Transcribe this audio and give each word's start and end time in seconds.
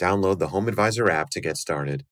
Download 0.00 0.38
the 0.38 0.48
Home 0.48 0.68
Advisor 0.68 1.10
app 1.10 1.30
to 1.30 1.40
get 1.40 1.56
started. 1.56 2.04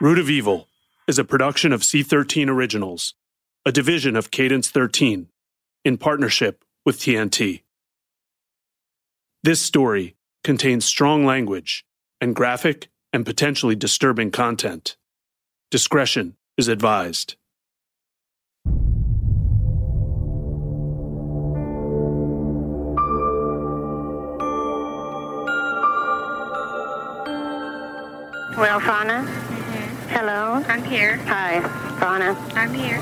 Root 0.00 0.18
of 0.18 0.30
Evil 0.30 0.66
is 1.06 1.18
a 1.18 1.24
production 1.24 1.72
of 1.72 1.82
C13 1.82 2.48
Originals, 2.48 3.14
a 3.66 3.72
division 3.72 4.16
of 4.16 4.30
Cadence 4.30 4.70
13, 4.70 5.28
in 5.84 5.98
partnership 5.98 6.64
with 6.86 6.98
TNT. 6.98 7.62
This 9.42 9.60
story 9.60 10.16
contains 10.42 10.84
strong 10.84 11.24
language 11.24 11.84
and 12.20 12.34
graphic 12.34 12.88
and 13.12 13.26
potentially 13.26 13.74
disturbing 13.74 14.30
content. 14.30 14.96
Discretion 15.70 16.36
is 16.56 16.68
advised. 16.68 17.36
Well, 28.56 28.80
Fauna? 28.80 29.22
Mm-hmm. 29.22 30.08
Hello? 30.08 30.64
I'm 30.66 30.82
here. 30.82 31.16
Hi, 31.18 31.60
Fauna. 32.00 32.36
I'm 32.54 32.74
here. 32.74 32.98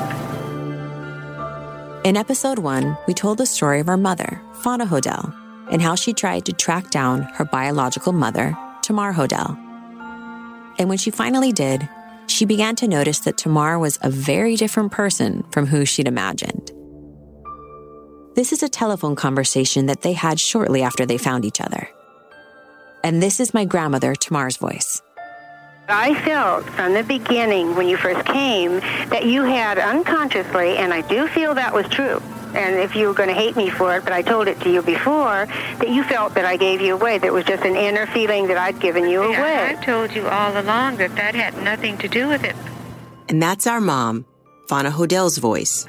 In 2.04 2.18
episode 2.18 2.58
one, 2.58 2.98
we 3.06 3.14
told 3.14 3.38
the 3.38 3.46
story 3.46 3.80
of 3.80 3.88
our 3.88 3.96
mother, 3.96 4.42
Fauna 4.60 4.84
Hodel, 4.84 5.34
and 5.70 5.80
how 5.80 5.94
she 5.94 6.12
tried 6.12 6.44
to 6.46 6.52
track 6.52 6.90
down 6.90 7.22
her 7.22 7.46
biological 7.46 8.12
mother, 8.12 8.56
Tamar 8.82 9.14
Hodel. 9.14 9.56
And 10.78 10.88
when 10.90 10.98
she 10.98 11.10
finally 11.10 11.52
did, 11.52 11.88
she 12.26 12.44
began 12.44 12.76
to 12.76 12.86
notice 12.86 13.20
that 13.20 13.38
Tamar 13.38 13.78
was 13.78 13.98
a 14.02 14.10
very 14.10 14.54
different 14.54 14.92
person 14.92 15.44
from 15.50 15.66
who 15.66 15.86
she'd 15.86 16.08
imagined. 16.08 16.70
This 18.34 18.52
is 18.52 18.62
a 18.62 18.68
telephone 18.68 19.16
conversation 19.16 19.86
that 19.86 20.02
they 20.02 20.12
had 20.12 20.38
shortly 20.38 20.82
after 20.82 21.06
they 21.06 21.18
found 21.18 21.46
each 21.46 21.60
other. 21.60 21.88
And 23.02 23.22
this 23.22 23.40
is 23.40 23.54
my 23.54 23.64
grandmother, 23.64 24.14
Tamar's 24.14 24.58
voice. 24.58 25.00
I 25.90 26.14
felt 26.22 26.64
from 26.70 26.92
the 26.92 27.02
beginning 27.02 27.74
when 27.74 27.88
you 27.88 27.96
first 27.96 28.26
came 28.26 28.80
that 29.08 29.24
you 29.24 29.42
had 29.42 29.78
unconsciously, 29.78 30.76
and 30.76 30.92
I 30.92 31.00
do 31.00 31.26
feel 31.28 31.54
that 31.54 31.72
was 31.72 31.88
true. 31.88 32.22
And 32.54 32.76
if 32.76 32.94
you 32.94 33.08
were 33.08 33.14
going 33.14 33.30
to 33.30 33.34
hate 33.34 33.56
me 33.56 33.70
for 33.70 33.96
it, 33.96 34.04
but 34.04 34.12
I 34.12 34.20
told 34.20 34.48
it 34.48 34.60
to 34.62 34.70
you 34.70 34.82
before, 34.82 35.46
that 35.46 35.88
you 35.88 36.04
felt 36.04 36.34
that 36.34 36.44
I 36.44 36.58
gave 36.58 36.82
you 36.82 36.94
away. 36.94 37.16
That 37.18 37.32
was 37.32 37.44
just 37.46 37.64
an 37.64 37.74
inner 37.74 38.06
feeling 38.06 38.48
that 38.48 38.58
I'd 38.58 38.80
given 38.80 39.08
you 39.08 39.22
Yeah, 39.30 39.38
away. 39.40 39.76
I 39.78 39.82
told 39.82 40.12
you 40.12 40.26
all 40.28 40.58
along 40.60 40.96
that 40.98 41.14
that 41.16 41.34
had 41.34 41.56
nothing 41.62 41.96
to 41.98 42.08
do 42.08 42.28
with 42.28 42.44
it. 42.44 42.56
And 43.30 43.42
that's 43.42 43.66
our 43.66 43.80
mom, 43.80 44.26
Fauna 44.68 44.90
Hodel's 44.90 45.38
voice. 45.38 45.86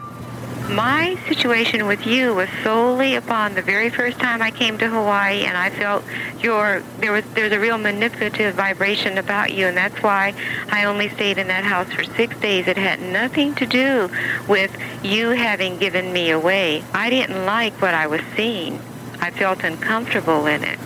My 0.69 1.17
situation 1.27 1.87
with 1.87 2.05
you 2.05 2.35
was 2.35 2.47
solely 2.63 3.15
upon 3.15 3.55
the 3.55 3.61
very 3.61 3.89
first 3.89 4.19
time 4.19 4.39
I 4.39 4.51
came 4.51 4.77
to 4.77 4.87
Hawaii, 4.87 5.43
and 5.43 5.57
I 5.57 5.71
felt 5.71 6.03
your 6.41 6.83
there 6.99 7.11
was 7.11 7.25
there's 7.33 7.51
a 7.51 7.59
real 7.59 7.79
manipulative 7.79 8.53
vibration 8.53 9.17
about 9.17 9.51
you, 9.51 9.65
and 9.65 9.75
that's 9.75 10.01
why 10.03 10.35
I 10.69 10.85
only 10.85 11.09
stayed 11.09 11.39
in 11.39 11.47
that 11.47 11.63
house 11.63 11.91
for 11.91 12.03
six 12.03 12.37
days. 12.37 12.67
It 12.67 12.77
had 12.77 13.01
nothing 13.01 13.55
to 13.55 13.65
do 13.65 14.11
with 14.47 14.71
you 15.03 15.31
having 15.31 15.79
given 15.79 16.13
me 16.13 16.29
away. 16.29 16.83
I 16.93 17.09
didn't 17.09 17.47
like 17.47 17.73
what 17.81 17.95
I 17.95 18.05
was 18.05 18.21
seeing. 18.35 18.79
I 19.19 19.31
felt 19.31 19.63
uncomfortable 19.63 20.45
in 20.45 20.63
it. 20.63 20.79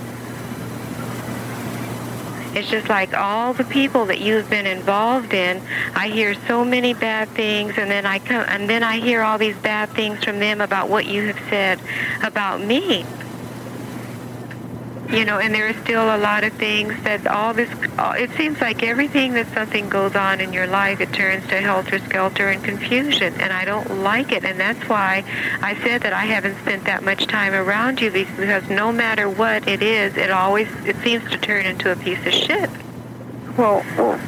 It's 2.55 2.69
just 2.69 2.87
like 2.87 3.13
all 3.13 3.53
the 3.53 3.63
people 3.63 4.05
that 4.05 4.19
you've 4.19 4.49
been 4.49 4.67
involved 4.67 5.33
in. 5.33 5.61
I 5.95 6.09
hear 6.09 6.35
so 6.47 6.63
many 6.63 6.93
bad 6.93 7.29
things, 7.29 7.73
and 7.77 7.89
then 7.89 8.05
I 8.05 8.19
come, 8.19 8.45
and 8.47 8.69
then 8.69 8.83
I 8.83 8.99
hear 8.99 9.21
all 9.23 9.37
these 9.37 9.57
bad 9.57 9.89
things 9.89 10.23
from 10.23 10.39
them 10.39 10.61
about 10.61 10.89
what 10.89 11.05
you 11.05 11.27
have 11.27 11.49
said 11.49 11.79
about 12.21 12.61
me. 12.61 13.05
You 15.09 15.25
know, 15.25 15.37
and 15.37 15.53
there 15.53 15.67
are 15.67 15.73
still 15.83 16.15
a 16.15 16.17
lot 16.17 16.43
of 16.43 16.53
things 16.53 16.93
that 17.03 17.27
all 17.27 17.53
this. 17.53 17.69
all- 17.99 18.13
It 18.13 18.31
seems 18.31 18.59
like 18.61 18.81
everything 18.81 19.33
that 19.33 19.47
something 19.53 19.87
goes 19.89 20.15
on 20.15 20.41
in 20.41 20.53
your 20.53 20.65
life, 20.65 21.01
it 21.01 21.13
turns 21.13 21.45
to 21.49 21.61
helter 21.61 21.99
skelter 21.99 22.49
and 22.49 22.63
confusion, 22.63 23.33
and 23.39 23.53
I 23.53 23.63
don't 23.65 23.99
like 24.01 24.31
it, 24.31 24.43
and 24.43 24.59
that's 24.59 24.81
why 24.89 25.23
I 25.61 25.75
said 25.83 26.01
that 26.01 26.13
I 26.13 26.25
haven't 26.25 26.57
spent 26.61 26.85
that 26.85 27.03
much 27.03 27.27
time 27.27 27.53
around 27.53 28.01
you 28.01 28.09
because 28.09 28.67
no 28.69 28.91
matter 28.91 29.29
what 29.29 29.67
it 29.67 29.83
is, 29.83 30.17
it 30.17 30.31
always 30.31 30.67
it 30.85 30.95
seems 31.03 31.29
to 31.31 31.37
turn 31.37 31.65
into 31.65 31.91
a 31.91 31.95
piece 31.95 32.25
of 32.25 32.33
shit. 32.33 32.69
Well, 33.55 33.85
well, 33.97 34.19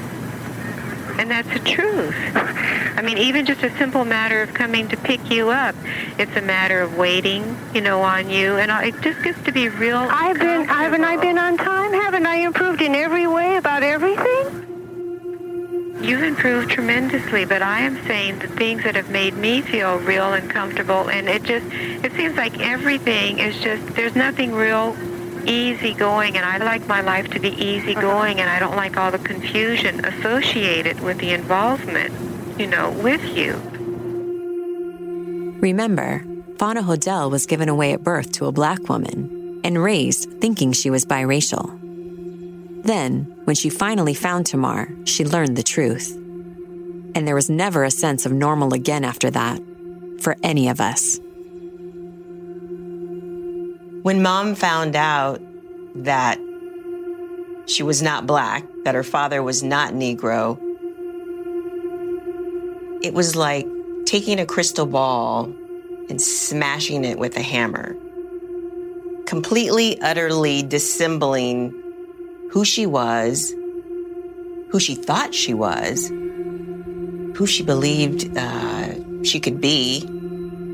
And 1.18 1.32
that's 1.32 1.48
the 1.48 1.60
truth. 1.60 2.16
I 2.36 3.02
mean, 3.02 3.18
even 3.18 3.46
just 3.46 3.64
a 3.64 3.76
simple 3.78 4.06
matter 4.06 4.42
of 4.42 4.54
coming 4.54 4.88
to 4.90 4.98
pick 4.98 5.30
you 5.32 5.50
up, 5.50 5.76
it's 6.18 6.36
a 6.36 6.42
matter 6.42 6.82
of 6.82 6.98
waiting, 6.98 7.58
you 7.74 7.82
know, 7.82 8.02
on 8.02 8.30
you, 8.30 8.58
and 8.58 8.72
it 8.86 9.02
just 9.02 9.24
gets 9.24 9.42
to 9.44 9.52
be 9.52 9.70
real. 9.70 9.98
I've 9.98 10.40
been, 10.40 10.66
haven't 10.66 11.04
I 11.04 11.18
been 11.18 11.38
on 11.38 11.58
time? 11.58 11.94
Haven't 11.94 12.26
I 12.26 12.38
improved 12.38 12.82
in 12.82 12.96
every 12.96 13.28
way 13.28 13.58
about 13.58 13.84
everything? 13.84 14.64
You've 16.02 16.24
improved 16.24 16.70
tremendously, 16.72 17.46
but 17.46 17.62
I 17.62 17.80
am 17.80 18.06
saying 18.06 18.40
the 18.40 18.48
things 18.48 18.84
that 18.84 18.96
have 18.96 19.10
made 19.10 19.34
me 19.36 19.62
feel 19.62 19.98
real 20.00 20.34
and 20.34 20.50
comfortable, 20.50 21.10
and 21.10 21.28
it 21.30 21.44
just, 21.44 21.66
it 21.72 22.12
seems 22.14 22.36
like 22.36 22.60
everything 22.60 23.40
is 23.40 23.58
just, 23.60 23.96
there's 23.96 24.16
nothing 24.16 24.54
real 24.54 24.96
easy 25.48 25.94
going, 25.94 26.38
and 26.38 26.46
I 26.46 26.58
like 26.58 26.88
my 26.88 27.02
life 27.02 27.30
to 27.32 27.40
be 27.40 27.50
easygoing, 27.50 28.40
and 28.40 28.50
I 28.50 28.60
don't 28.60 28.76
like 28.76 28.98
all 28.98 29.12
the 29.12 29.20
confusion 29.20 30.04
associated 30.04 31.00
with 31.00 31.18
the 31.20 31.32
involvement, 31.32 32.14
you 32.60 32.68
know, 32.68 32.92
with 32.92 33.24
you. 33.36 33.54
Remember, 35.62 36.24
Fauna 36.58 36.84
Hodel 36.84 37.32
was 37.32 37.46
given 37.46 37.70
away 37.70 37.94
at 37.94 38.04
birth 38.04 38.32
to 38.34 38.46
a 38.46 38.52
black 38.52 38.88
woman 38.88 39.62
and 39.64 39.82
raised 39.82 40.30
thinking 40.40 40.72
she 40.72 40.90
was 40.90 41.06
biracial. 41.06 41.80
Then, 42.84 43.24
when 43.46 43.56
she 43.56 43.70
finally 43.70 44.14
found 44.14 44.46
Tamar, 44.46 44.90
she 45.06 45.26
learned 45.26 45.58
the 45.58 45.64
truth. 45.64 46.16
And 47.16 47.28
there 47.28 47.36
was 47.36 47.50
never 47.50 47.84
a 47.84 47.92
sense 47.92 48.26
of 48.26 48.32
normal 48.32 48.74
again 48.74 49.04
after 49.04 49.32
that, 49.32 49.60
for 50.20 50.38
any 50.44 50.70
of 50.70 50.80
us. 50.80 51.20
When 54.06 54.22
mom 54.22 54.54
found 54.54 54.96
out 54.96 55.42
that 55.96 56.40
she 57.66 57.82
was 57.82 58.04
not 58.04 58.28
black, 58.28 58.64
that 58.84 58.94
her 58.94 59.02
father 59.02 59.42
was 59.42 59.64
not 59.64 59.94
Negro, 59.94 60.60
it 63.02 63.16
was 63.16 63.36
like 63.36 63.66
taking 64.06 64.40
a 64.40 64.46
crystal 64.46 64.86
ball 64.86 65.46
and 66.08 66.22
smashing 66.22 67.04
it 67.04 67.18
with 67.18 67.36
a 67.36 67.42
hammer, 67.42 67.96
completely, 69.26 70.00
utterly 70.00 70.62
dissembling 70.62 71.72
who 72.52 72.64
she 72.64 72.86
was, 72.86 73.56
who 74.70 74.80
she 74.80 74.94
thought 74.94 75.34
she 75.34 75.56
was, 75.56 76.10
who 76.10 77.48
she 77.48 77.64
believed 77.64 78.38
uh, 78.38 79.24
she 79.24 79.40
could 79.40 79.60
be. 79.60 80.02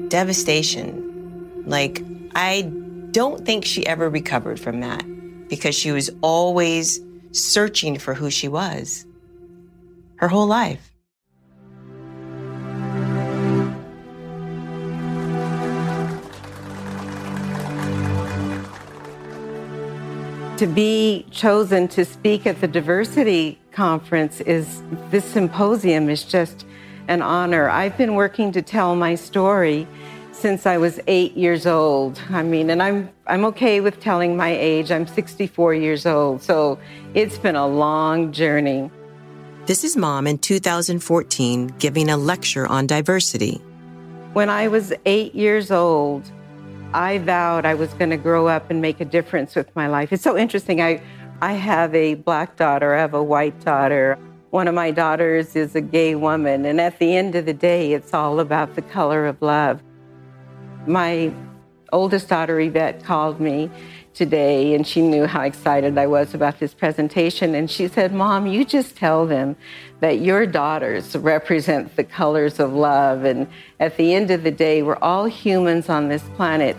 Devastation. 0.10 1.64
Like, 1.66 2.04
I 2.36 2.70
don't 3.12 3.46
think 3.46 3.66
she 3.66 3.86
ever 3.86 4.10
recovered 4.10 4.60
from 4.60 4.80
that 4.82 5.04
because 5.48 5.76
she 5.76 5.92
was 5.92 6.10
always 6.22 7.00
searching 7.32 7.98
for 7.98 8.14
who 8.14 8.30
she 8.30 8.48
was 8.48 9.06
her 10.18 10.28
whole 10.28 10.48
life. 10.48 10.92
to 20.62 20.68
be 20.68 21.26
chosen 21.32 21.88
to 21.88 22.06
speak 22.06 22.46
at 22.46 22.62
the 22.62 22.68
diversity 22.68 23.60
conference 23.72 24.42
is 24.42 24.84
this 25.10 25.26
symposium 25.26 26.08
is 26.08 26.24
just 26.24 26.68
an 27.08 27.24
honor. 27.24 27.68
I've 27.68 27.98
been 27.98 28.14
working 28.14 28.52
to 28.52 28.62
tell 28.62 28.96
my 28.96 29.16
story 29.16 29.88
since 30.42 30.66
I 30.66 30.78
was 30.78 31.00
8 31.06 31.38
years 31.38 31.68
old. 31.68 32.20
I 32.32 32.42
mean, 32.42 32.72
and 32.72 32.82
I'm 32.82 33.10
I'm 33.28 33.46
okay 33.46 33.80
with 33.80 34.00
telling 34.00 34.36
my 34.36 34.50
age. 34.50 34.92
I'm 34.92 35.06
64 35.06 35.76
years 35.76 36.06
old. 36.06 36.42
So, 36.42 36.80
it's 37.14 37.38
been 37.38 37.56
a 37.56 37.68
long 37.68 38.32
journey. 38.32 38.90
This 39.68 39.84
is 39.84 39.96
mom 39.96 40.26
in 40.26 40.40
2014 40.40 41.68
giving 41.78 42.10
a 42.10 42.18
lecture 42.18 42.66
on 42.66 42.88
diversity. 42.88 43.62
When 44.34 44.50
I 44.50 44.68
was 44.68 44.92
8 45.06 45.36
years 45.36 45.70
old, 45.70 46.30
I 46.94 47.20
vowed 47.20 47.66
I 47.66 47.76
was 47.76 47.94
going 47.94 48.10
to 48.10 48.18
grow 48.18 48.48
up 48.48 48.72
and 48.72 48.82
make 48.82 49.00
a 49.00 49.06
difference 49.06 49.56
with 49.56 49.74
my 49.76 49.88
life. 49.88 50.12
It's 50.12 50.24
so 50.24 50.36
interesting. 50.36 50.82
I, 50.82 51.02
I 51.42 51.54
have 51.54 51.94
a 51.94 52.16
black 52.16 52.58
daughter, 52.58 52.96
I 52.96 53.00
have 53.00 53.14
a 53.14 53.24
white 53.24 53.60
daughter. 53.64 54.18
One 54.50 54.68
of 54.68 54.74
my 54.76 54.92
daughters 54.92 55.56
is 55.56 55.76
a 55.76 55.82
gay 55.82 56.16
woman. 56.16 56.66
And 56.66 56.82
at 56.82 57.00
the 57.00 57.16
end 57.16 57.36
of 57.36 57.46
the 57.46 57.54
day, 57.54 57.94
it's 57.94 58.14
all 58.14 58.40
about 58.40 58.76
the 58.76 58.82
color 58.82 59.26
of 59.26 59.42
love. 59.42 59.82
My 60.88 61.32
oldest 61.94 62.28
daughter, 62.28 62.60
Yvette, 62.60 63.04
called 63.04 63.40
me 63.40 63.70
today 64.14 64.74
and 64.74 64.86
she 64.86 65.02
knew 65.02 65.26
how 65.26 65.42
excited 65.42 65.98
I 65.98 66.08
was 66.08 66.34
about 66.34 66.60
this 66.60 66.74
presentation. 66.74 67.56
And 67.56 67.70
she 67.70 67.88
said, 67.88 68.14
Mom, 68.14 68.48
you 68.48 68.66
just 68.66 68.98
tell 68.98 69.26
them 69.26 69.56
that 70.00 70.20
your 70.20 70.46
daughters 70.46 71.16
represent 71.16 71.96
the 71.96 72.04
colors 72.04 72.60
of 72.60 72.74
love. 72.74 73.24
And 73.26 73.48
at 73.80 73.98
the 73.98 74.14
end 74.14 74.32
of 74.32 74.44
the 74.44 74.52
day, 74.52 74.82
we're 74.82 74.98
all 74.98 75.26
humans 75.26 75.88
on 75.88 76.10
this 76.10 76.24
planet. 76.36 76.76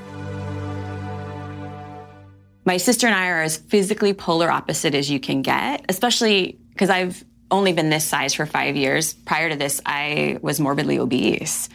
My 2.65 2.77
sister 2.77 3.07
and 3.07 3.15
I 3.15 3.29
are 3.29 3.43
as 3.43 3.57
physically 3.57 4.15
polar 4.15 4.51
opposite 4.51 4.95
as 4.95 5.11
you 5.11 5.19
can 5.19 5.43
get, 5.43 5.85
especially 5.89 6.59
because 6.71 6.91
I've 6.91 7.25
only 7.51 7.73
been 7.73 7.91
this 7.91 8.05
size 8.05 8.35
for 8.35 8.47
five 8.47 8.77
years. 8.77 9.15
Prior 9.15 9.49
to 9.49 9.57
this, 9.57 9.81
I 9.85 10.39
was 10.43 10.59
morbidly 10.59 10.99
obese 10.99 11.69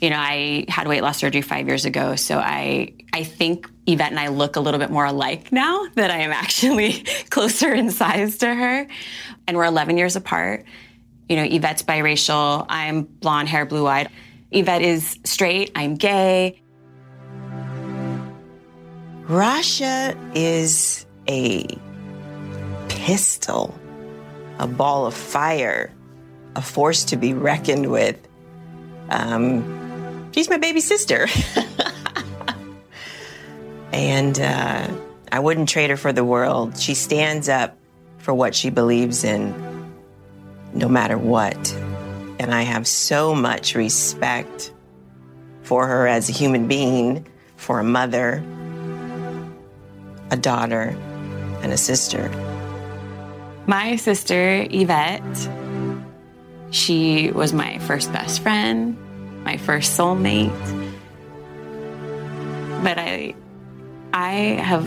you 0.00 0.10
know, 0.10 0.18
I 0.18 0.64
had 0.68 0.86
weight 0.86 1.02
loss 1.02 1.18
surgery 1.18 1.42
five 1.42 1.66
years 1.66 1.84
ago, 1.84 2.16
so 2.16 2.38
I 2.38 2.94
I 3.12 3.24
think 3.24 3.68
Yvette 3.86 4.10
and 4.10 4.20
I 4.20 4.28
look 4.28 4.56
a 4.56 4.60
little 4.60 4.78
bit 4.78 4.90
more 4.90 5.04
alike 5.04 5.50
now 5.50 5.86
that 5.94 6.10
I 6.10 6.18
am 6.18 6.30
actually 6.30 6.92
closer 7.30 7.72
in 7.72 7.90
size 7.90 8.38
to 8.38 8.54
her, 8.54 8.86
and 9.46 9.56
we're 9.56 9.64
11 9.64 9.98
years 9.98 10.14
apart. 10.14 10.64
You 11.28 11.36
know, 11.36 11.44
Yvette's 11.44 11.82
biracial. 11.82 12.64
I'm 12.68 13.02
blonde 13.02 13.48
hair, 13.48 13.66
blue 13.66 13.86
eyed. 13.86 14.08
Yvette 14.50 14.82
is 14.82 15.18
straight. 15.24 15.72
I'm 15.74 15.96
gay. 15.96 16.62
Rasha 19.26 20.16
is 20.34 21.04
a 21.28 21.66
pistol, 22.88 23.78
a 24.58 24.66
ball 24.66 25.06
of 25.06 25.14
fire, 25.14 25.92
a 26.56 26.62
force 26.62 27.04
to 27.06 27.16
be 27.16 27.34
reckoned 27.34 27.90
with. 27.90 28.26
Um, 29.10 29.77
she's 30.38 30.48
my 30.48 30.56
baby 30.56 30.78
sister. 30.78 31.26
and 33.92 34.38
uh, 34.38 34.86
I 35.32 35.40
wouldn't 35.40 35.68
trade 35.68 35.90
her 35.90 35.96
for 35.96 36.12
the 36.12 36.22
world. 36.22 36.78
She 36.78 36.94
stands 36.94 37.48
up 37.48 37.76
for 38.18 38.32
what 38.32 38.54
she 38.54 38.70
believes 38.70 39.24
in, 39.24 39.52
no 40.72 40.88
matter 40.88 41.18
what. 41.18 41.56
And 42.38 42.54
I 42.54 42.62
have 42.62 42.86
so 42.86 43.34
much 43.34 43.74
respect 43.74 44.72
for 45.62 45.88
her 45.88 46.06
as 46.06 46.28
a 46.28 46.32
human 46.32 46.68
being, 46.68 47.26
for 47.56 47.80
a 47.80 47.84
mother, 47.84 48.40
a 50.30 50.36
daughter, 50.36 50.96
and 51.62 51.72
a 51.72 51.76
sister. 51.76 52.30
My 53.66 53.96
sister, 53.96 54.64
Yvette, 54.70 55.48
she 56.70 57.32
was 57.32 57.52
my 57.52 57.80
first 57.80 58.12
best 58.12 58.40
friend 58.40 58.96
my 59.48 59.56
first 59.56 59.98
soulmate. 59.98 60.52
But 62.82 62.98
I, 62.98 63.34
I 64.12 64.32
have 64.60 64.86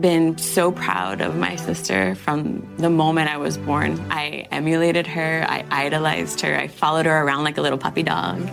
been 0.00 0.38
so 0.38 0.70
proud 0.70 1.20
of 1.20 1.34
my 1.34 1.56
sister 1.56 2.14
from 2.14 2.40
the 2.76 2.88
moment 2.88 3.28
I 3.28 3.38
was 3.38 3.58
born. 3.58 3.98
I 4.12 4.46
emulated 4.52 5.08
her, 5.08 5.44
I 5.48 5.64
idolized 5.72 6.40
her, 6.42 6.56
I 6.56 6.68
followed 6.68 7.06
her 7.06 7.20
around 7.24 7.42
like 7.42 7.58
a 7.58 7.62
little 7.62 7.78
puppy 7.78 8.04
dog. 8.04 8.48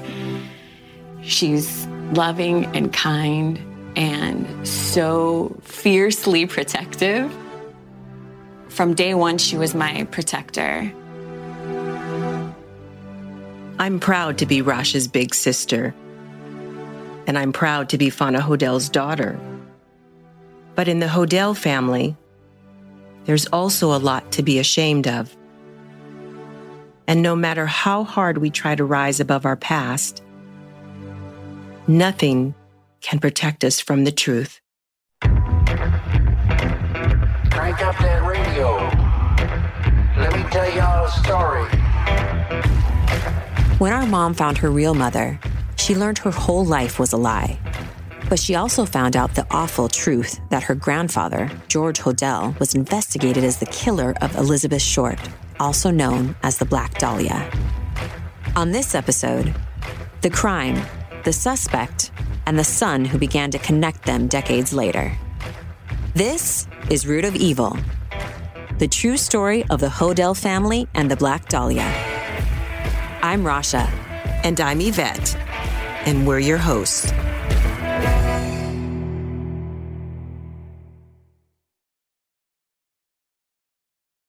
She's 1.21 1.85
loving 2.13 2.65
and 2.75 2.91
kind 2.91 3.59
and 3.95 4.67
so 4.67 5.55
fiercely 5.61 6.47
protective. 6.47 7.31
From 8.69 8.95
day 8.95 9.13
one, 9.13 9.37
she 9.37 9.55
was 9.55 9.75
my 9.75 10.05
protector. 10.05 10.91
I'm 13.83 13.99
proud 13.99 14.37
to 14.37 14.45
be 14.45 14.61
Rasha's 14.61 15.09
big 15.09 15.35
sister. 15.35 15.93
And 17.27 17.37
I'm 17.37 17.51
proud 17.51 17.89
to 17.89 17.97
be 17.97 18.09
Fauna 18.09 18.39
Hodel's 18.39 18.87
daughter. 18.87 19.37
But 20.73 20.87
in 20.87 20.99
the 20.99 21.07
Hodel 21.07 21.53
family, 21.53 22.15
there's 23.25 23.45
also 23.47 23.93
a 23.93 23.99
lot 23.99 24.31
to 24.31 24.41
be 24.41 24.57
ashamed 24.57 25.05
of. 25.09 25.35
And 27.07 27.21
no 27.21 27.35
matter 27.35 27.65
how 27.65 28.05
hard 28.05 28.37
we 28.37 28.49
try 28.49 28.73
to 28.73 28.85
rise 28.85 29.19
above 29.19 29.45
our 29.45 29.57
past, 29.57 30.23
nothing 31.85 32.55
can 33.01 33.19
protect 33.19 33.65
us 33.65 33.81
from 33.81 34.05
the 34.05 34.13
truth. 34.13 34.61
Crank 35.19 35.41
up 37.81 37.97
that 37.97 38.23
radio. 38.25 38.77
Let 40.17 40.33
me 40.33 40.43
tell 40.51 40.73
y'all 40.73 41.05
a 41.05 41.11
story. 41.11 42.72
When 43.83 43.91
our 43.91 44.05
mom 44.05 44.33
found 44.33 44.59
her 44.59 44.71
real 44.71 44.93
mother, 44.93 45.37
she 45.75 45.93
learned 45.93 46.19
her 46.19 46.31
whole 46.31 46.63
life 46.63 46.99
was 46.99 47.11
a 47.11 47.17
lie. 47.17 47.59
But 48.29 48.39
she 48.39 48.55
also 48.55 48.85
found 48.85 49.17
out 49.17 49.35
the 49.35 49.45
awful 49.51 49.89
truth 49.89 50.39
that 50.51 50.63
her 50.63 50.73
grandfather, 50.73 51.51
George 51.67 51.99
Hodel, 51.99 52.57
was 52.61 52.75
investigated 52.75 53.43
as 53.43 53.57
the 53.57 53.65
killer 53.65 54.15
of 54.21 54.37
Elizabeth 54.37 54.81
Short, 54.81 55.19
also 55.59 55.91
known 55.91 56.33
as 56.43 56.57
the 56.57 56.63
Black 56.63 56.97
Dahlia. 56.97 57.51
On 58.55 58.71
this 58.71 58.95
episode, 58.95 59.53
the 60.21 60.29
crime, 60.29 60.81
the 61.25 61.33
suspect, 61.33 62.11
and 62.45 62.57
the 62.57 62.63
son 62.63 63.03
who 63.03 63.17
began 63.17 63.51
to 63.51 63.59
connect 63.59 64.05
them 64.05 64.29
decades 64.29 64.71
later. 64.71 65.11
This 66.15 66.69
is 66.89 67.05
Root 67.05 67.25
of 67.25 67.35
Evil, 67.35 67.77
the 68.77 68.87
true 68.87 69.17
story 69.17 69.65
of 69.69 69.81
the 69.81 69.89
Hodel 69.89 70.37
family 70.37 70.87
and 70.93 71.11
the 71.11 71.17
Black 71.17 71.49
Dahlia. 71.49 72.12
I'm 73.25 73.45
Rasha. 73.45 73.89
And 74.43 74.59
I'm 74.59 74.81
Yvette. 74.81 75.37
And 76.05 76.27
we're 76.27 76.39
your 76.39 76.57
hosts. 76.57 77.09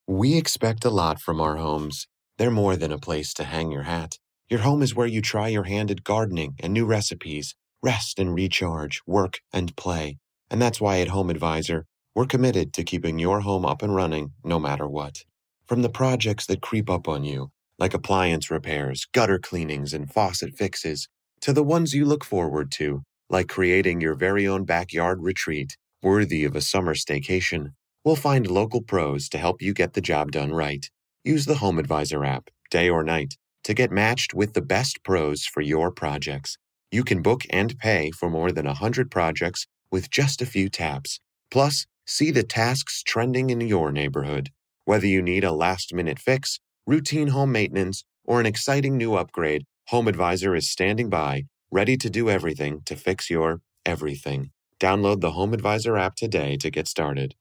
We 0.07 0.39
expect 0.39 0.85
a 0.85 0.91
lot 0.91 1.21
from 1.21 1.41
our 1.41 1.57
homes. 1.57 2.07
They're 2.39 2.53
more 2.53 2.77
than 2.77 2.93
a 2.93 2.99
place 2.99 3.35
to 3.35 3.43
hang 3.43 3.73
your 3.73 3.83
hat. 3.83 4.21
Your 4.49 4.61
home 4.61 4.81
is 4.81 4.95
where 4.95 5.09
you 5.09 5.21
try 5.21 5.49
your 5.49 5.65
hand 5.65 5.91
at 5.91 6.05
gardening 6.05 6.55
and 6.61 6.73
new 6.73 6.87
recipes, 6.87 7.57
rest 7.83 8.21
and 8.21 8.33
recharge, 8.33 9.03
work 9.09 9.41
and 9.53 9.75
play. 9.75 10.19
And 10.49 10.63
that's 10.63 10.81
why 10.81 11.01
at 11.01 11.09
Home 11.09 11.31
Advisor, 11.31 11.87
we're 12.15 12.27
committed 12.27 12.73
to 12.75 12.85
keeping 12.85 13.19
your 13.19 13.41
home 13.41 13.67
up 13.67 13.83
and 13.83 13.93
running 13.93 14.35
no 14.45 14.61
matter 14.61 14.87
what. 14.87 15.25
From 15.67 15.83
the 15.83 15.89
projects 15.89 16.47
that 16.47 16.63
creep 16.63 16.89
up 16.89 17.09
on 17.09 17.25
you, 17.25 17.51
like 17.79 17.95
appliance 17.95 18.51
repairs, 18.51 19.07
gutter 19.13 19.39
cleanings, 19.39 19.93
and 19.93 20.13
faucet 20.13 20.55
fixes, 20.57 21.09
to 21.41 21.53
the 21.53 21.63
ones 21.63 21.95
you 21.95 22.05
look 22.05 22.25
forward 22.25 22.71
to, 22.73 23.03
like 23.31 23.49
creating 23.49 24.01
your 24.01 24.15
very 24.15 24.47
own 24.47 24.65
backyard 24.65 25.23
retreat 25.23 25.77
worthy 26.05 26.45
of 26.45 26.55
a 26.55 26.61
summer 26.61 26.95
staycation. 26.95 27.69
We'll 28.05 28.17
find 28.17 28.47
local 28.47 28.83
pros 28.83 29.29
to 29.31 29.39
help 29.39 29.63
you 29.63 29.73
get 29.73 29.95
the 29.95 30.03
job 30.03 30.33
done 30.33 30.53
right. 30.53 30.89
Use 31.25 31.47
the 31.47 31.57
Home 31.57 31.79
Advisor 31.79 32.23
app, 32.25 32.51
day 32.71 32.91
or 32.91 33.03
night, 33.03 33.35
to 33.65 33.73
get 33.73 33.91
matched 33.91 34.35
with 34.35 34.53
the 34.53 34.61
best 34.61 35.03
pros 35.03 35.47
for 35.47 35.63
your 35.63 35.91
projects. 35.91 36.59
You 36.93 37.03
can 37.03 37.23
book 37.23 37.45
and 37.49 37.79
pay 37.79 38.11
for 38.11 38.29
more 38.29 38.53
than 38.53 38.67
100 38.67 39.11
projects 39.11 39.67
with 39.91 40.11
just 40.11 40.43
a 40.43 40.47
few 40.47 40.69
taps. 40.69 41.21
Plus, 41.51 41.87
see 42.07 42.31
the 42.31 42.43
tasks 42.43 43.03
trending 43.03 43.49
in 43.49 43.63
your 43.63 43.91
neighborhood. 43.91 44.51
Whether 44.85 45.07
you 45.07 45.23
need 45.23 45.45
a 45.45 45.53
last 45.53 45.95
minute 45.95 46.19
fix, 46.19 46.61
routine 46.87 47.29
home 47.29 47.51
maintenance, 47.51 48.05
or 48.25 48.41
an 48.41 48.47
exciting 48.47 48.97
new 48.97 49.15
upgrade, 49.15 49.65
Home 49.89 50.09
Advisor 50.09 50.55
is 50.55 50.71
standing 50.71 51.09
by, 51.09 51.45
ready 51.71 51.97
to 51.97 52.11
do 52.11 52.29
everything 52.29 52.83
to 52.85 52.97
fix 52.97 53.31
your 53.31 53.61
everything. 53.87 54.51
Download 54.81 55.21
the 55.21 55.33
Home 55.33 55.55
Advisor 55.55 55.97
app 55.97 56.17
today 56.17 56.57
to 56.59 56.71
get 56.71 56.87
started. 56.87 57.35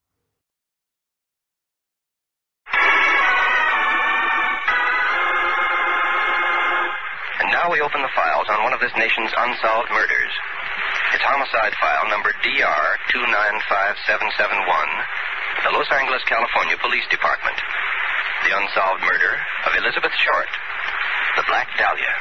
And 7.40 7.52
now 7.52 7.70
we 7.70 7.80
open 7.80 8.00
the 8.00 8.14
files 8.16 8.46
on 8.48 8.64
one 8.64 8.72
of 8.72 8.80
this 8.80 8.92
nation's 8.96 9.32
unsolved 9.36 9.90
murders. 9.90 10.32
It's 11.12 11.24
homicide 11.24 11.74
file 11.80 12.08
number 12.08 12.32
DR 12.42 12.96
295771, 13.12 14.88
the 15.64 15.70
Los 15.76 15.90
Angeles, 15.92 16.24
California 16.24 16.76
Police 16.80 17.06
Department 17.10 17.60
the 18.44 18.56
unsolved 18.56 19.02
murder 19.02 19.40
of 19.66 19.72
Elizabeth 19.78 20.12
Short, 20.12 20.48
the 21.36 21.44
Black 21.48 21.66
Dahlia. 21.78 22.14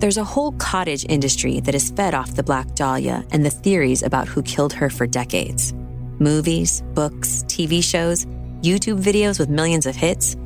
There's 0.00 0.18
a 0.18 0.24
whole 0.24 0.52
cottage 0.52 1.06
industry 1.08 1.60
that 1.60 1.74
is 1.74 1.90
fed 1.92 2.12
off 2.12 2.34
the 2.34 2.42
Black 2.42 2.74
Dahlia 2.74 3.24
and 3.30 3.46
the 3.46 3.50
theories 3.50 4.02
about 4.02 4.28
who 4.28 4.42
killed 4.42 4.74
her 4.74 4.90
for 4.90 5.06
decades. 5.06 5.72
Movies, 6.18 6.82
books, 6.92 7.44
TV 7.46 7.82
shows, 7.82 8.26
YouTube 8.60 9.02
videos 9.02 9.38
with 9.38 9.48
millions 9.48 9.86
of 9.86 9.96
hits. 9.96 10.36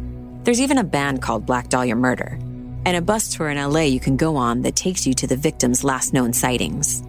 There's 0.45 0.61
even 0.61 0.79
a 0.79 0.85
band 0.85 1.21
called 1.21 1.45
Black 1.45 1.69
Dahlia 1.69 1.97
Murder, 1.97 2.39
and 2.85 2.97
a 2.97 3.03
bus 3.03 3.35
tour 3.35 3.49
in 3.49 3.57
LA 3.57 3.83
you 3.83 4.01
can 4.01 4.17
go 4.17 4.37
on 4.37 4.63
that 4.63 4.77
takes 4.77 5.07
you 5.07 5.15
to 5.15 5.27
the 5.27 5.37
victim's 5.37 5.85
last 5.85 6.13
known 6.13 6.33
sightings. 6.33 7.03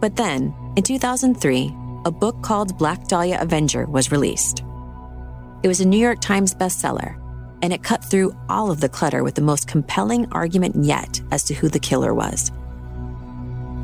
But 0.00 0.16
then, 0.16 0.54
in 0.76 0.82
2003, 0.82 1.74
a 2.04 2.10
book 2.10 2.42
called 2.42 2.76
Black 2.78 3.06
Dahlia 3.06 3.38
Avenger 3.40 3.86
was 3.86 4.10
released. 4.10 4.64
It 5.62 5.68
was 5.68 5.80
a 5.80 5.86
New 5.86 5.98
York 5.98 6.20
Times 6.20 6.54
bestseller, 6.54 7.16
and 7.62 7.72
it 7.72 7.84
cut 7.84 8.04
through 8.04 8.36
all 8.48 8.70
of 8.70 8.80
the 8.80 8.88
clutter 8.88 9.22
with 9.22 9.36
the 9.36 9.42
most 9.42 9.68
compelling 9.68 10.26
argument 10.32 10.84
yet 10.84 11.20
as 11.30 11.44
to 11.44 11.54
who 11.54 11.68
the 11.68 11.78
killer 11.78 12.12
was. 12.12 12.50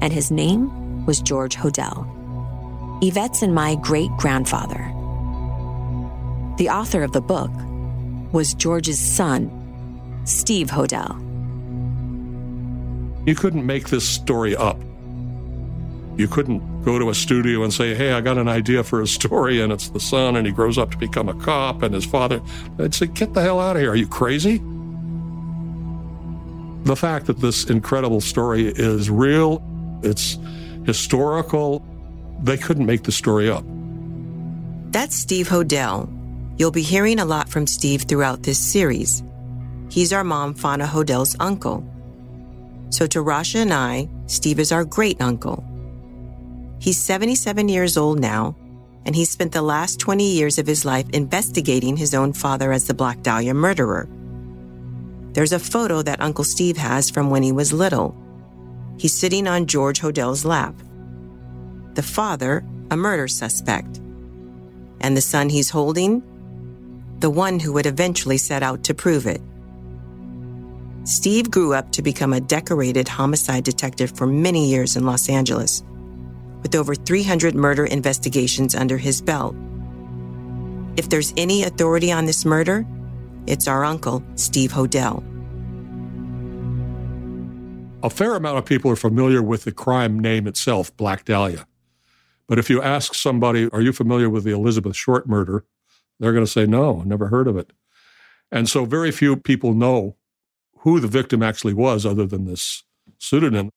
And 0.01 0.13
his 0.13 0.33
name 0.33 1.07
was 1.07 1.21
George 1.21 1.55
Hodel, 1.55 2.07
Yvette's 3.01 3.43
and 3.43 3.55
my 3.55 3.77
great 3.77 4.11
grandfather. 4.17 4.93
The 6.59 6.71
author 6.71 7.05
of 7.05 7.13
the 7.13 7.21
book 7.21 7.53
was 8.33 8.55
George's 8.55 8.99
son, 8.99 9.49
Steve 10.29 10.69
Hodel. 10.71 11.17
You 13.27 13.35
couldn't 13.35 13.67
make 13.67 13.89
this 13.89 14.09
story 14.09 14.57
up. 14.57 14.79
You 16.17 16.29
couldn't 16.29 16.83
go 16.83 16.99
to 16.99 17.11
a 17.11 17.15
studio 17.15 17.63
and 17.63 17.73
say, 17.73 17.95
Hey, 17.95 18.13
I 18.13 18.21
got 18.21 18.39
an 18.39 18.49
idea 18.49 18.83
for 18.83 19.01
a 19.01 19.07
story, 19.07 19.61
and 19.61 19.73
it's 19.73 19.89
the 19.91 20.01
son, 20.01 20.37
and 20.37 20.47
he 20.47 20.53
grows 20.53 20.79
up 20.79 20.91
to 20.91 20.99
become 20.99 21.29
a 21.29 21.35
cop, 21.35 21.83
and 21.83 21.95
his 21.95 22.05
father. 22.05 22.41
I'd 22.79 22.95
say, 22.95 23.07
Get 23.07 23.35
the 23.35 23.43
hell 23.43 23.61
out 23.61 23.77
of 23.77 23.83
here. 23.83 23.93
Are 23.93 23.97
you 23.97 24.09
crazy? 24.09 24.59
The 26.85 26.97
fact 26.97 27.27
that 27.27 27.39
this 27.41 27.65
incredible 27.65 28.21
story 28.21 28.67
is 28.67 29.11
real, 29.11 29.63
it's 30.03 30.39
historical, 30.87 31.85
they 32.43 32.57
couldn't 32.57 32.87
make 32.87 33.03
the 33.03 33.13
story 33.13 33.51
up. 33.51 33.65
That's 34.91 35.15
Steve 35.15 35.49
Hodel. 35.49 36.09
You'll 36.59 36.71
be 36.71 36.83
hearing 36.83 37.21
a 37.21 37.25
lot 37.25 37.49
from 37.49 37.67
Steve 37.67 38.03
throughout 38.03 38.43
this 38.43 38.59
series. 38.59 39.23
He's 39.89 40.13
our 40.13 40.25
mom, 40.25 40.55
Fauna 40.55 40.87
Hodel's 40.87 41.37
uncle. 41.41 41.87
So 42.91 43.07
to 43.09 43.23
Rasha 43.23 43.57
and 43.57 43.73
I, 43.73 44.09
Steve 44.27 44.59
is 44.59 44.73
our 44.73 44.85
great 44.85 45.21
uncle. 45.21 45.65
He's 46.81 46.99
77 46.99 47.69
years 47.69 47.97
old 47.97 48.21
now, 48.21 48.57
and 49.05 49.17
he 49.17 49.25
spent 49.25 49.53
the 49.53 49.63
last 49.63 49.99
20 49.99 50.25
years 50.25 50.59
of 50.59 50.67
his 50.67 50.85
life 50.85 51.09
investigating 51.11 51.97
his 51.97 52.15
own 52.15 52.33
father 52.33 52.73
as 52.73 52.87
the 52.87 52.95
Black 52.95 53.23
Dahlia 53.23 53.55
murderer. 53.55 54.09
There's 55.33 55.53
a 55.53 55.59
photo 55.59 56.03
that 56.03 56.21
Uncle 56.21 56.45
Steve 56.45 56.77
has 56.77 57.11
from 57.11 57.31
when 57.31 57.43
he 57.43 57.53
was 57.53 57.73
little. 57.73 58.17
He's 58.99 59.15
sitting 59.15 59.47
on 59.47 59.67
George 59.67 60.01
Hodel's 60.01 60.45
lap. 60.45 60.75
The 61.95 62.03
father, 62.03 62.65
a 62.91 62.97
murder 62.97 63.29
suspect. 63.29 63.99
And 65.01 65.17
the 65.17 65.21
son 65.21 65.49
he's 65.49 65.71
holding, 65.71 66.23
the 67.19 67.31
one 67.31 67.61
who 67.61 67.73
would 67.73 67.87
eventually 67.87 68.39
set 68.39 68.63
out 68.63 68.85
to 68.85 68.95
prove 68.95 69.27
it. 69.27 69.41
Steve 71.09 71.51
grew 71.51 71.73
up 71.73 71.91
to 71.91 72.03
become 72.03 72.35
a 72.35 72.41
decorated 72.41 73.09
homicide 73.09 73.65
detective 73.65 74.15
for 74.15 74.27
many 74.27 74.69
years 74.69 74.95
in 74.95 75.07
Los 75.07 75.31
Angeles 75.31 75.83
with 76.61 76.75
over 76.75 76.95
300 76.95 77.55
murder 77.55 77.87
investigations 77.87 78.75
under 78.75 78.99
his 78.99 79.23
belt. 79.23 79.57
If 80.99 81.09
there's 81.09 81.33
any 81.39 81.63
authority 81.63 82.13
on 82.13 82.27
this 82.27 82.45
murder, 82.45 82.85
it's 83.47 83.67
our 83.67 83.87
uncle, 83.87 84.23
Steve 84.35 84.71
Hodel. 84.71 85.25
A 88.03 88.11
fair 88.11 88.35
amount 88.35 88.59
of 88.59 88.67
people 88.67 88.91
are 88.91 88.97
familiar 88.97 89.43
with 89.43 89.65
the 89.65 89.73
crime 89.73 90.21
name 90.21 90.47
itself, 90.47 90.95
Black 90.99 91.25
Dahlia. 91.25 91.67
But 92.47 92.59
if 92.59 92.69
you 92.69 92.83
ask 92.83 93.15
somebody, 93.15 93.71
Are 93.71 93.81
you 93.81 93.95
familiar 93.95 94.29
with 94.29 94.45
the 94.45 94.53
Elizabeth 94.53 94.95
Short 94.95 95.27
murder? 95.27 95.65
they're 96.21 96.35
going 96.35 96.45
to 96.45 96.51
say, 96.51 96.67
No, 96.67 97.03
never 97.07 97.29
heard 97.29 97.49
of 97.49 97.57
it. 97.57 97.73
And 98.53 98.69
so 98.69 98.85
very 98.85 99.11
few 99.11 99.37
people 99.39 99.73
know 99.73 100.19
who 100.81 101.01
the 101.01 101.09
victim 101.09 101.43
actually 101.43 101.75
was 101.75 102.07
other 102.07 102.27
than 102.27 102.45
this 102.45 102.85
pseudonym. 103.19 103.71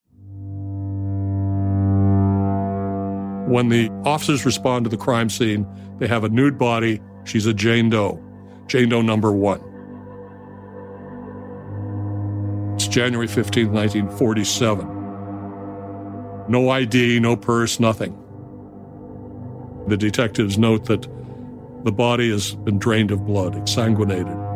When 3.48 3.68
the 3.68 3.90
officers 4.04 4.46
respond 4.46 4.84
to 4.84 4.90
the 4.90 4.96
crime 4.96 5.28
scene, 5.28 5.66
they 5.98 6.06
have 6.06 6.24
a 6.24 6.28
nude 6.28 6.58
body. 6.58 7.00
She's 7.24 7.46
a 7.46 7.52
Jane 7.52 7.90
Doe, 7.90 8.22
Jane 8.66 8.88
Doe 8.88 9.02
number 9.02 9.32
one. 9.32 9.60
It's 12.74 12.88
January 12.88 13.26
15, 13.26 13.72
1947. 13.72 14.86
No 16.48 16.70
ID, 16.70 17.20
no 17.20 17.36
purse, 17.36 17.78
nothing. 17.78 18.18
The 19.88 19.96
detectives 19.96 20.58
note 20.58 20.86
that 20.86 21.06
the 21.84 21.92
body 21.92 22.30
has 22.30 22.54
been 22.54 22.78
drained 22.78 23.10
of 23.10 23.26
blood, 23.26 23.54
exsanguinated. 23.54 24.51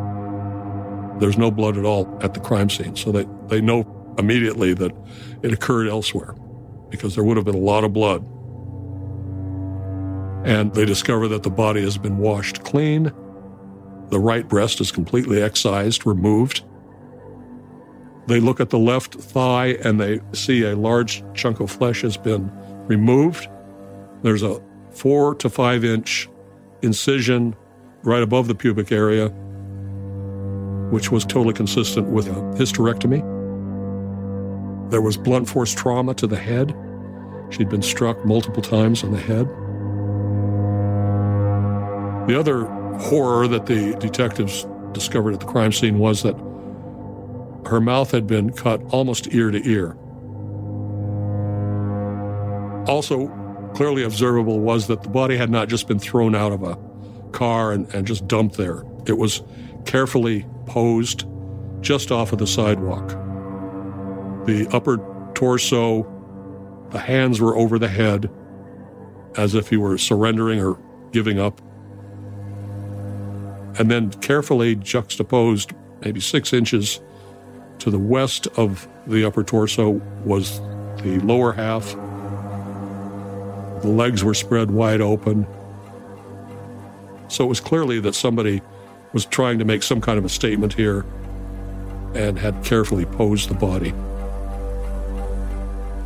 There's 1.19 1.37
no 1.37 1.51
blood 1.51 1.77
at 1.77 1.85
all 1.85 2.17
at 2.21 2.33
the 2.33 2.39
crime 2.39 2.69
scene, 2.69 2.95
so 2.95 3.11
they, 3.11 3.25
they 3.47 3.61
know 3.61 4.15
immediately 4.17 4.73
that 4.73 4.91
it 5.43 5.53
occurred 5.53 5.87
elsewhere 5.87 6.35
because 6.89 7.15
there 7.15 7.23
would 7.23 7.37
have 7.37 7.45
been 7.45 7.55
a 7.55 7.59
lot 7.59 7.83
of 7.83 7.93
blood 7.93 8.25
and 10.47 10.73
they 10.73 10.85
discover 10.85 11.27
that 11.27 11.43
the 11.43 11.49
body 11.49 11.81
has 11.81 11.97
been 11.97 12.17
washed 12.19 12.63
clean. 12.63 13.11
The 14.09 14.19
right 14.19 14.47
breast 14.47 14.79
is 14.79 14.93
completely 14.93 15.41
excised, 15.41 16.05
removed. 16.05 16.63
They 18.27 18.39
look 18.39 18.61
at 18.61 18.69
the 18.69 18.79
left 18.79 19.15
thigh 19.15 19.77
and 19.83 19.99
they 19.99 20.21
see 20.31 20.63
a 20.63 20.73
large 20.73 21.21
chunk 21.33 21.59
of 21.59 21.69
flesh 21.69 22.01
has 22.01 22.15
been 22.15 22.49
removed. 22.87 23.49
There's 24.21 24.41
a 24.41 24.61
four 24.91 25.35
to 25.35 25.49
five 25.49 25.83
inch 25.83 26.29
incision 26.81 27.53
right 28.03 28.23
above 28.23 28.47
the 28.47 28.55
pubic 28.55 28.91
area, 28.91 29.33
which 30.89 31.11
was 31.11 31.25
totally 31.25 31.53
consistent 31.53 32.07
with 32.07 32.27
a 32.27 32.35
hysterectomy. 32.57 33.21
There 34.89 35.01
was 35.01 35.17
blunt 35.17 35.49
force 35.49 35.73
trauma 35.73 36.13
to 36.15 36.27
the 36.27 36.37
head. 36.37 36.75
She'd 37.49 37.69
been 37.69 37.81
struck 37.81 38.25
multiple 38.25 38.61
times 38.61 39.03
on 39.03 39.11
the 39.11 39.19
head. 39.19 39.47
The 42.27 42.39
other 42.39 42.65
horror 42.99 43.47
that 43.47 43.65
the 43.65 43.95
detectives 43.99 44.65
discovered 44.91 45.33
at 45.33 45.39
the 45.39 45.45
crime 45.45 45.71
scene 45.71 45.99
was 45.99 46.23
that 46.23 46.35
her 47.69 47.81
mouth 47.81 48.11
had 48.11 48.27
been 48.27 48.51
cut 48.51 48.81
almost 48.89 49.33
ear 49.33 49.51
to 49.51 49.65
ear. 49.69 49.97
Also, 52.87 53.27
clearly 53.75 54.03
observable 54.03 54.59
was 54.59 54.87
that 54.87 55.03
the 55.03 55.09
body 55.09 55.35
had 55.35 55.49
not 55.49 55.67
just 55.67 55.87
been 55.87 55.99
thrown 55.99 56.33
out 56.33 56.53
of 56.53 56.63
a 56.63 56.77
car 57.31 57.73
and, 57.73 57.93
and 57.93 58.07
just 58.07 58.27
dumped 58.27 58.55
there. 58.55 58.83
It 59.05 59.17
was 59.17 59.41
carefully 59.85 60.45
posed 60.67 61.25
just 61.81 62.11
off 62.11 62.31
of 62.33 62.39
the 62.39 62.47
sidewalk. 62.47 63.09
The 64.45 64.67
upper 64.71 64.97
torso, 65.33 66.03
the 66.91 66.99
hands 66.99 67.41
were 67.41 67.55
over 67.57 67.79
the 67.79 67.87
head 67.87 68.29
as 69.35 69.55
if 69.55 69.69
he 69.69 69.77
were 69.77 69.97
surrendering 69.97 70.61
or 70.61 70.77
giving 71.11 71.39
up 71.39 71.61
and 73.79 73.91
then 73.91 74.09
carefully 74.11 74.75
juxtaposed, 74.75 75.73
maybe 76.03 76.19
six 76.19 76.51
inches 76.53 76.99
to 77.79 77.91
the 77.91 77.99
west 77.99 78.47
of 78.57 78.87
the 79.05 79.23
upper 79.23 79.43
torso, 79.43 79.91
was 80.25 80.59
the 81.03 81.19
lower 81.23 81.53
half. 81.53 81.93
The 83.81 83.89
legs 83.89 84.23
were 84.23 84.33
spread 84.33 84.71
wide 84.71 85.01
open. 85.01 85.45
So 87.27 87.43
it 87.43 87.47
was 87.47 87.59
clearly 87.59 87.99
that 87.99 88.15
somebody 88.15 88.61
was 89.13 89.25
trying 89.25 89.59
to 89.59 89.65
make 89.65 89.83
some 89.83 90.01
kind 90.01 90.17
of 90.17 90.25
a 90.25 90.29
statement 90.29 90.73
here 90.73 91.05
and 92.13 92.37
had 92.37 92.63
carefully 92.63 93.05
posed 93.05 93.49
the 93.49 93.53
body. 93.53 93.93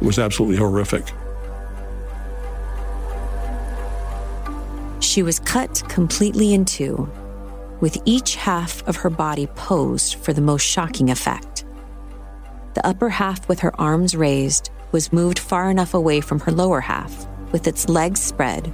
It 0.01 0.05
was 0.05 0.20
absolutely 0.20 0.58
horrific. 0.58 1.05
She 5.00 5.24
was 5.24 5.39
cut 5.39 5.84
completely 5.89 6.53
in 6.53 6.65
two 6.65 7.10
with 7.81 7.98
each 8.05 8.36
half 8.36 8.88
of 8.88 8.96
her 8.98 9.10
body 9.10 9.48
posed 9.48 10.15
for 10.15 10.34
the 10.34 10.41
most 10.41 10.62
shocking 10.62 11.10
effect. 11.10 11.65
The 12.75 12.86
upper 12.86 13.10
half, 13.10 13.50
with 13.50 13.60
her 13.60 13.79
arms 13.81 14.15
raised, 14.15 14.70
was 14.91 15.12
moved 15.12 15.39
far 15.39 15.70
enough 15.70 15.93
away 15.93 16.22
from 16.22 16.39
her 16.41 16.51
lower 16.51 16.79
half, 16.79 17.27
with 17.51 17.67
its 17.67 17.89
legs 17.89 18.22
spread, 18.22 18.72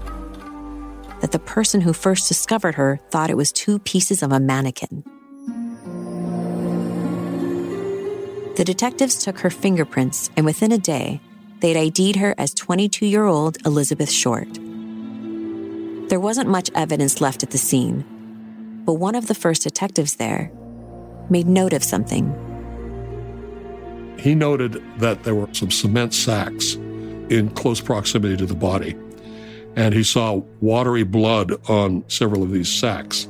that 1.27 1.34
the 1.34 1.46
person 1.46 1.81
who 1.81 1.91
first 1.91 2.29
discovered 2.29 2.75
her 2.75 3.01
thought 3.10 3.29
it 3.29 3.36
was 3.36 3.51
two 3.51 3.79
pieces 3.79 4.24
of 4.24 4.31
a 4.31 4.39
mannequin. 4.39 5.03
The 8.55 8.63
detectives 8.63 9.22
took 9.25 9.39
her 9.39 9.50
fingerprints, 9.50 10.29
and 10.38 10.46
within 10.46 10.72
a 10.72 10.77
day, 10.77 11.19
they'd 11.60 11.75
ID'd 11.75 12.15
her 12.15 12.34
as 12.38 12.53
22 12.53 13.05
year 13.05 13.25
old 13.25 13.57
Elizabeth 13.65 14.10
Short. 14.10 14.48
There 16.07 16.22
wasn't 16.22 16.50
much 16.50 16.72
evidence 16.74 17.19
left 17.19 17.43
at 17.43 17.51
the 17.51 17.57
scene, 17.57 18.05
but 18.86 18.93
one 18.93 19.15
of 19.15 19.27
the 19.27 19.36
first 19.36 19.63
detectives 19.63 20.15
there 20.15 20.50
made 21.29 21.48
note 21.48 21.74
of 21.74 21.84
something. 21.84 22.25
He 24.17 24.34
noted 24.34 24.81
that 25.00 25.25
there 25.25 25.36
were 25.36 25.53
some 25.53 25.72
cement 25.72 26.13
sacks 26.13 26.75
in 27.29 27.50
close 27.53 27.81
proximity 27.81 28.38
to 28.38 28.46
the 28.46 28.55
body. 28.55 28.96
And 29.77 29.93
he 29.93 30.03
saw 30.03 30.41
watery 30.60 31.03
blood 31.03 31.53
on 31.69 32.03
several 32.10 32.41
of 32.41 32.51
these 32.51 32.67
sacks. 32.67 33.25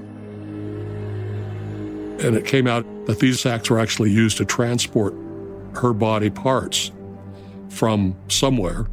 And 2.23 2.37
it 2.37 2.45
came 2.45 2.67
out 2.67 2.85
that 3.05 3.19
these 3.19 3.41
sacks 3.41 3.69
were 3.69 3.77
actually 3.77 4.11
used 4.11 4.37
to 4.37 4.45
transport 4.45 5.13
her 5.75 5.91
body 5.91 6.29
parts 6.29 6.89
from 7.67 8.15
somewhere 8.29 8.87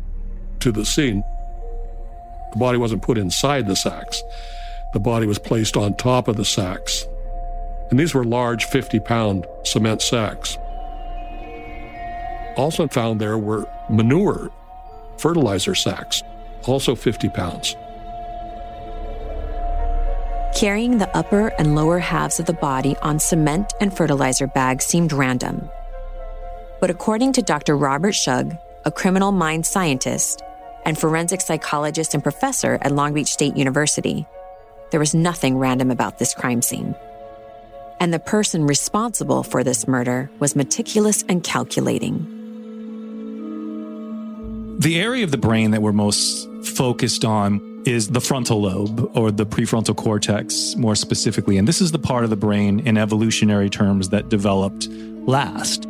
to 0.61 0.73
the 0.73 0.84
scene. 0.84 1.23
The 2.52 2.58
body 2.58 2.76
wasn't 2.76 3.02
put 3.02 3.18
inside 3.18 3.68
the 3.68 3.76
sacks. 3.76 4.20
The 4.92 5.00
body 5.00 5.28
was 5.28 5.38
placed 5.38 5.76
on 5.76 5.96
top 5.96 6.26
of 6.26 6.37
the 6.37 6.44
sacks. 6.44 7.06
And 7.88 8.00
these 8.00 8.14
were 8.14 8.25
large 8.25 8.64
50 8.64 8.99
pound 8.99 9.46
cement 9.62 10.02
sacks. 10.02 10.58
Also 12.56 12.88
found 12.88 13.20
there 13.20 13.38
were 13.38 13.68
manure, 13.88 14.50
fertilizer 15.18 15.76
sacks, 15.76 16.20
also 16.68 16.94
50 16.94 17.28
pounds. 17.30 17.76
Carrying 20.54 20.99
the 20.99 21.16
upper 21.16 21.49
and 21.59 21.75
lower 21.75 21.99
halves 21.99 22.38
of 22.38 22.47
the 22.47 22.52
body 22.52 22.97
on 23.02 23.18
cement 23.18 23.73
and 23.80 23.94
fertilizer 23.94 24.47
bags 24.47 24.85
seemed 24.85 25.12
random. 25.12 25.68
But 26.80 26.90
according 26.90 27.33
to 27.33 27.42
Dr. 27.42 27.76
Robert 27.76 28.14
Schug, 28.14 28.56
a 28.85 28.92
criminal 28.92 29.33
mind 29.33 29.66
scientist 29.66 30.42
and 30.85 30.99
forensic 30.99 31.40
psychologist 31.40 32.14
and 32.14 32.23
professor 32.23 32.78
at 32.83 32.92
Long 32.92 33.14
Beach 33.14 33.33
State 33.33 33.56
University, 33.56 34.26
there 34.90 35.00
was 35.00 35.14
nothing 35.14 35.59
random 35.59 35.90
about 35.90 36.18
this 36.18 36.35
crime 36.35 36.62
scene. 36.62 36.94
And 37.99 38.12
the 38.12 38.18
person 38.18 38.66
responsible 38.66 39.42
for 39.42 39.64
this 39.64 39.88
murder 39.88 40.30
was 40.38 40.54
meticulous 40.54 41.25
and 41.28 41.42
calculating. 41.42 42.33
The 44.78 45.00
area 45.00 45.25
of 45.25 45.31
the 45.31 45.38
brain 45.38 45.71
that 45.71 45.83
we're 45.83 45.93
most 45.93 46.49
focused 46.64 47.25
on 47.25 47.83
is 47.87 48.09
the 48.09 48.21
frontal 48.21 48.62
lobe 48.62 49.11
or 49.16 49.31
the 49.31 49.47
prefrontal 49.47 49.95
cortex, 49.97 50.75
more 50.76 50.97
specifically. 50.97 51.59
And 51.59 51.69
this 51.69 51.81
is 51.81 51.93
the 51.93 51.99
part 51.99 52.25
of 52.25 52.31
the 52.31 52.37
brain 52.37 52.81
in 52.81 52.99
evolutionary 52.99 53.71
terms 53.71 54.09
that 54.09 54.28
developed 54.28 54.88
last. 55.26 55.87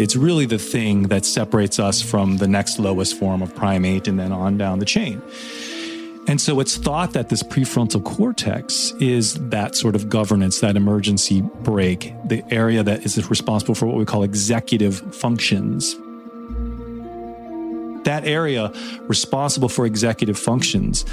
It's 0.00 0.16
really 0.16 0.46
the 0.46 0.58
thing 0.58 1.04
that 1.04 1.24
separates 1.24 1.78
us 1.78 2.02
from 2.02 2.38
the 2.38 2.48
next 2.48 2.78
lowest 2.78 3.18
form 3.18 3.42
of 3.42 3.54
primate 3.54 4.08
and 4.08 4.18
then 4.18 4.32
on 4.32 4.58
down 4.58 4.78
the 4.78 4.84
chain. 4.84 5.22
And 6.26 6.40
so 6.40 6.60
it's 6.60 6.76
thought 6.76 7.12
that 7.12 7.30
this 7.30 7.42
prefrontal 7.42 8.04
cortex 8.04 8.92
is 9.00 9.34
that 9.48 9.74
sort 9.76 9.94
of 9.94 10.08
governance, 10.08 10.60
that 10.60 10.76
emergency 10.76 11.40
brake, 11.40 12.12
the 12.26 12.44
area 12.52 12.82
that 12.82 13.04
is 13.04 13.30
responsible 13.30 13.74
for 13.74 13.86
what 13.86 13.96
we 13.96 14.04
call 14.04 14.22
executive 14.22 15.14
functions. 15.14 15.96
That 18.04 18.26
area 18.26 18.72
responsible 19.02 19.68
for 19.68 19.86
executive 19.86 20.38
functions 20.38 21.04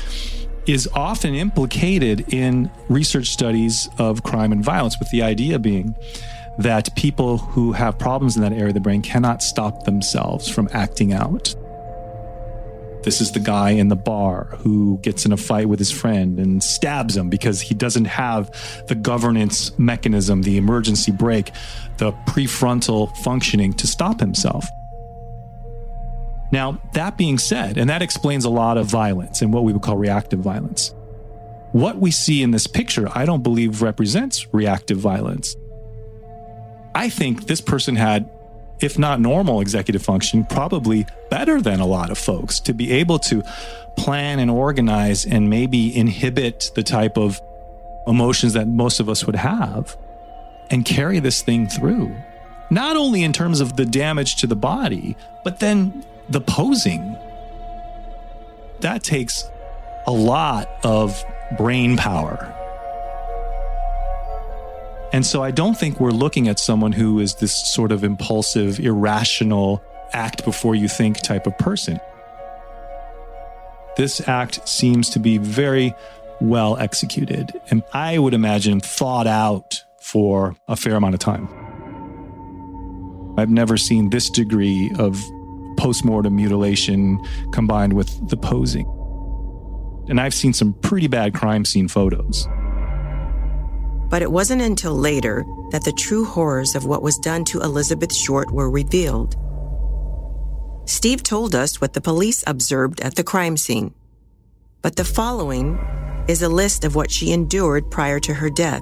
is 0.66 0.88
often 0.94 1.36
implicated 1.36 2.34
in 2.34 2.72
research 2.90 3.28
studies 3.28 3.88
of 4.00 4.24
crime 4.24 4.52
and 4.52 4.64
violence, 4.64 4.98
with 5.00 5.10
the 5.12 5.22
idea 5.22 5.60
being 5.60 5.96
that 6.58 6.96
people 6.96 7.38
who 7.38 7.74
have 7.74 8.00
problems 8.00 8.36
in 8.36 8.42
that 8.42 8.54
area 8.54 8.68
of 8.68 8.74
the 8.74 8.80
brain 8.80 9.02
cannot 9.02 9.44
stop 9.44 9.84
themselves 9.84 10.50
from 10.50 10.70
acting 10.72 11.14
out. 11.14 11.54
This 13.04 13.22
is 13.22 13.32
the 13.34 13.40
guy 13.40 13.72
in 13.72 13.90
the 13.90 13.96
bar 13.96 14.46
who 14.58 14.98
gets 15.04 15.28
in 15.28 15.32
a 15.32 15.38
fight 15.38 15.70
with 15.70 15.78
his 15.78 15.92
friend 15.92 16.40
and 16.40 16.64
stabs 16.64 17.16
him 17.16 17.30
because 17.30 17.62
he 17.62 17.76
doesn't 17.76 18.06
have 18.06 18.50
the 18.88 18.96
governance 18.96 19.78
mechanism, 19.78 20.42
the 20.42 20.58
emergency 20.58 21.12
brake, 21.12 21.52
the 21.98 22.14
prefrontal 22.28 23.16
functioning 23.18 23.74
to 23.74 23.86
stop 23.86 24.20
himself. 24.20 24.66
Now, 26.52 26.80
that 26.94 27.18
being 27.18 27.38
said, 27.38 27.78
and 27.78 27.90
that 27.90 28.02
explains 28.02 28.46
a 28.46 28.50
lot 28.50 28.78
of 28.78 28.86
violence 28.86 29.42
and 29.42 29.54
what 29.54 29.64
we 29.64 29.74
would 29.74 29.82
call 29.82 29.98
reactive 29.98 30.40
violence. 30.40 30.94
What 31.72 31.98
we 31.98 32.12
see 32.12 32.42
in 32.42 32.52
this 32.52 32.68
picture, 32.68 33.10
I 33.14 33.26
don't 33.26 33.44
believe 33.44 33.82
represents 33.82 34.48
reactive 34.54 34.98
violence. 34.98 35.56
I 36.94 37.10
think 37.10 37.48
this 37.48 37.60
person 37.60 37.98
had, 37.98 38.30
if 38.80 38.98
not 38.98 39.20
normal 39.20 39.60
executive 39.60 40.02
function, 40.02 40.46
probably 40.46 41.06
better 41.30 41.62
than 41.62 41.82
a 41.82 41.86
lot 41.86 42.12
of 42.12 42.18
folks 42.18 42.62
to 42.62 42.74
be 42.74 42.92
able 42.94 43.20
to 43.20 43.44
plan 43.98 44.40
and 44.40 44.50
organize 44.50 45.26
and 45.26 45.50
maybe 45.50 45.96
inhibit 45.96 46.72
the 46.76 46.84
type 46.84 47.18
of 47.18 47.42
emotions 48.08 48.54
that 48.54 48.68
most 48.68 49.00
of 49.00 49.10
us 49.10 49.26
would 49.26 49.36
have 49.36 49.98
and 50.70 50.86
carry 50.86 51.20
this 51.20 51.42
thing 51.42 51.68
through. 51.68 52.16
Not 52.70 52.96
only 52.96 53.24
in 53.24 53.34
terms 53.34 53.60
of 53.60 53.76
the 53.76 53.86
damage 53.86 54.38
to 54.38 54.48
the 54.48 54.56
body, 54.56 55.16
but 55.44 55.60
then 55.60 56.06
the 56.30 56.42
posing. 56.42 57.18
That 58.82 59.04
takes 59.04 59.50
a 60.08 60.12
lot 60.12 60.70
of 60.84 61.24
brain 61.58 61.98
power 61.98 62.56
and 65.16 65.26
so 65.26 65.42
I 65.42 65.52
don't 65.52 65.78
think 65.78 66.02
we're 66.02 66.12
looking 66.12 66.50
at 66.50 66.60
someone 66.60 66.92
who 66.92 67.22
is 67.22 67.36
this 67.36 67.56
sort 67.74 67.94
of 67.94 68.04
impulsive, 68.04 68.82
irrational, 68.82 69.82
act 70.12 70.44
before 70.44 70.76
you 70.76 70.90
think 70.90 71.22
type 71.22 71.48
of 71.48 71.58
person. 71.58 72.02
This 73.96 74.28
act 74.28 74.68
seems 74.68 75.10
to 75.12 75.20
be 75.20 75.38
very 75.38 75.96
well 76.42 76.76
executed, 76.76 77.58
and 77.70 77.82
I 77.94 78.20
would 78.20 78.34
imagine 78.34 78.82
thought 78.82 79.26
out 79.26 79.86
for 80.02 80.58
a 80.68 80.76
fair 80.76 80.96
amount 80.96 81.14
of 81.14 81.22
time. 81.22 81.48
I've 83.38 83.50
never 83.50 83.78
seen 83.78 84.10
this 84.10 84.30
degree 84.30 84.92
of 85.00 85.24
postmortem 85.86 86.36
mutilation 86.36 87.20
combined 87.52 87.94
with 87.94 88.10
the 88.28 88.36
posing. 88.36 88.88
And 90.10 90.20
I've 90.20 90.34
seen 90.34 90.52
some 90.52 90.74
pretty 90.74 91.06
bad 91.06 91.36
crime 91.36 91.64
scene 91.64 91.88
photos. 91.88 92.48
But 94.10 94.24
it 94.24 94.32
wasn't 94.32 94.64
until 94.64 94.96
later 94.96 95.46
that 95.70 95.84
the 95.84 95.92
true 95.92 96.26
horrors 96.26 96.74
of 96.74 96.88
what 96.88 97.04
was 97.04 97.20
done 97.20 97.46
to 97.46 97.62
Elizabeth 97.62 98.16
Short 98.16 98.50
were 98.50 98.72
revealed. 98.72 99.36
Steve 100.86 101.22
told 101.22 101.54
us 101.54 101.80
what 101.80 101.94
the 101.94 102.02
police 102.02 102.44
observed 102.48 103.00
at 103.02 103.14
the 103.14 103.24
crime 103.24 103.56
scene. 103.56 103.94
But 104.82 104.96
the 104.96 105.06
following 105.06 105.78
is 106.28 106.42
a 106.42 106.50
list 106.50 106.84
of 106.84 106.96
what 106.96 107.12
she 107.12 107.32
endured 107.32 107.92
prior 107.92 108.20
to 108.22 108.34
her 108.34 108.50
death, 108.50 108.82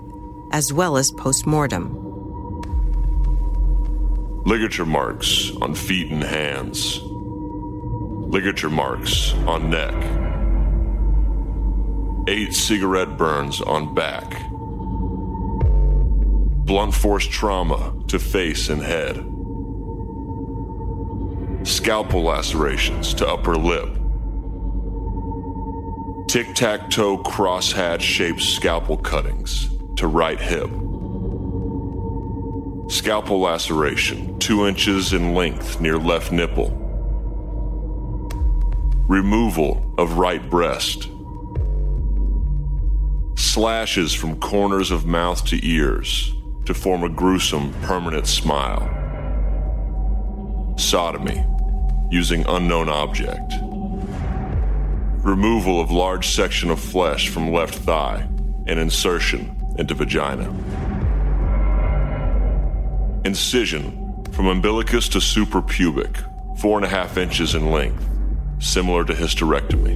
as 0.53 0.71
well 0.71 0.95
as 0.95 1.11
post 1.11 1.45
mortem. 1.45 2.02
Ligature 4.45 4.85
marks 4.85 5.51
on 5.61 5.73
feet 5.73 6.11
and 6.11 6.23
hands. 6.23 6.99
Ligature 7.03 8.69
marks 8.69 9.33
on 9.47 9.69
neck. 9.69 9.95
Eight 12.27 12.53
cigarette 12.53 13.17
burns 13.17 13.61
on 13.61 13.93
back 13.93 14.41
blunt 16.65 16.93
force 16.93 17.27
trauma 17.27 17.93
to 18.07 18.17
face 18.17 18.69
and 18.69 18.81
head, 18.81 19.17
scalpel 21.67 22.23
lacerations 22.23 23.13
to 23.13 23.27
upper 23.27 23.55
lip, 23.55 23.89
tic 26.27 26.55
tac 26.55 26.89
toe 26.89 27.17
crosshatch 27.17 27.99
shaped 27.99 28.41
scalpel 28.41 28.97
cuttings 28.97 29.69
to 29.97 30.07
right 30.07 30.39
hip, 30.39 30.69
scalpel 32.89 33.39
laceration 33.39 34.37
two 34.39 34.67
inches 34.67 35.13
in 35.13 35.33
length 35.33 35.79
near 35.79 35.97
left 35.97 36.31
nipple, 36.31 36.69
removal 39.07 39.93
of 39.97 40.17
right 40.17 40.49
breast. 40.49 41.09
Slashes 43.35 44.13
from 44.13 44.39
corners 44.39 44.91
of 44.91 45.05
mouth 45.05 45.45
to 45.45 45.65
ears, 45.65 46.33
to 46.65 46.73
form 46.73 47.03
a 47.03 47.09
gruesome, 47.09 47.73
permanent 47.81 48.27
smile. 48.27 48.89
Sodomy, 50.77 51.45
using 52.09 52.45
unknown 52.47 52.89
object. 52.89 53.53
Removal 55.23 55.79
of 55.79 55.91
large 55.91 56.27
section 56.29 56.69
of 56.69 56.79
flesh 56.79 57.29
from 57.29 57.51
left 57.51 57.75
thigh 57.75 58.27
and 58.67 58.79
insertion 58.79 59.55
into 59.77 59.93
vagina. 59.93 60.51
Incision 63.25 64.25
from 64.33 64.47
umbilicus 64.47 65.07
to 65.07 65.19
suprapubic, 65.19 66.59
four 66.59 66.77
and 66.77 66.85
a 66.85 66.89
half 66.89 67.17
inches 67.17 67.55
in 67.55 67.71
length, 67.71 68.05
similar 68.59 69.05
to 69.05 69.13
hysterectomy. 69.13 69.95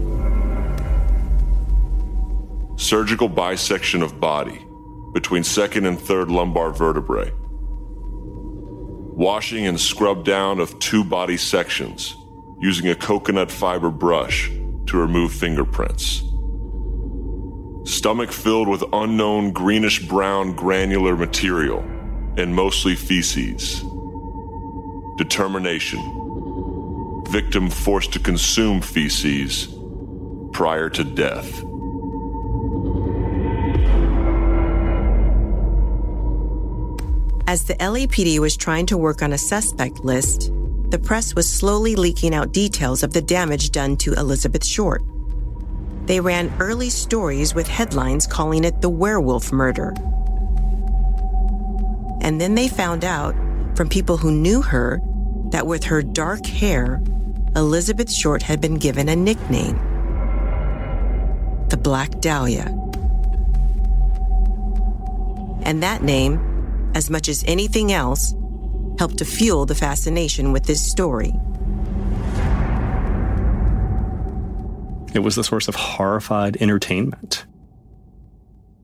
Surgical 2.79 3.27
bisection 3.27 4.01
of 4.01 4.21
body, 4.21 4.65
between 5.13 5.43
second 5.43 5.85
and 5.85 5.99
third 5.99 6.31
lumbar 6.31 6.71
vertebrae. 6.71 7.29
Washing 9.17 9.67
and 9.67 9.77
scrub 9.77 10.23
down 10.23 10.61
of 10.61 10.79
two 10.79 11.03
body 11.03 11.35
sections 11.35 12.15
using 12.61 12.87
a 12.87 12.95
coconut 12.95 13.51
fiber 13.51 13.89
brush 13.89 14.49
to 14.85 14.97
remove 14.97 15.33
fingerprints. 15.33 16.23
Stomach 17.83 18.31
filled 18.31 18.69
with 18.69 18.85
unknown 18.93 19.51
greenish 19.51 20.07
brown 20.07 20.55
granular 20.55 21.17
material 21.17 21.83
and 22.37 22.53
mostly 22.55 22.95
feces. 22.95 23.83
Determination. 25.17 25.99
Victim 27.27 27.69
forced 27.69 28.13
to 28.13 28.19
consume 28.19 28.79
feces 28.79 29.67
prior 30.53 30.89
to 30.89 31.03
death. 31.03 31.63
As 37.49 37.63
the 37.63 37.75
LAPD 37.75 38.39
was 38.39 38.55
trying 38.55 38.85
to 38.87 38.97
work 38.97 39.21
on 39.21 39.33
a 39.33 39.37
suspect 39.37 40.03
list, 40.03 40.51
the 40.89 40.99
press 40.99 41.33
was 41.33 41.51
slowly 41.51 41.95
leaking 41.95 42.35
out 42.35 42.51
details 42.51 43.03
of 43.03 43.13
the 43.13 43.21
damage 43.21 43.71
done 43.71 43.97
to 43.97 44.13
Elizabeth 44.13 44.65
Short. 44.65 45.01
They 46.05 46.19
ran 46.19 46.53
early 46.59 46.89
stories 46.89 47.55
with 47.55 47.67
headlines 47.67 48.27
calling 48.27 48.63
it 48.63 48.81
the 48.81 48.89
werewolf 48.89 49.51
murder. 49.51 49.93
And 52.27 52.41
then 52.41 52.55
they 52.55 52.67
found 52.67 53.05
out 53.05 53.33
from 53.77 53.87
people 53.87 54.17
who 54.17 54.31
knew 54.31 54.61
her 54.61 55.01
that 55.51 55.65
with 55.65 55.85
her 55.85 56.01
dark 56.03 56.45
hair, 56.45 57.01
Elizabeth 57.55 58.11
Short 58.11 58.43
had 58.43 58.59
been 58.59 58.75
given 58.75 59.07
a 59.07 59.15
nickname 59.15 59.79
the 61.69 61.77
Black 61.77 62.19
Dahlia. 62.19 62.65
And 65.61 65.81
that 65.81 66.03
name 66.03 66.91
as 66.95 67.09
much 67.09 67.29
as 67.29 67.45
anything 67.47 67.93
else, 67.93 68.35
helped 68.99 69.19
to 69.19 69.25
fuel 69.25 69.65
the 69.65 69.75
fascination 69.75 70.51
with 70.51 70.65
this 70.65 70.85
story. 70.85 71.31
It 75.13 75.23
was 75.23 75.35
the 75.35 75.45
source 75.45 75.69
of 75.69 75.75
horrified 75.75 76.57
entertainment. 76.59 77.45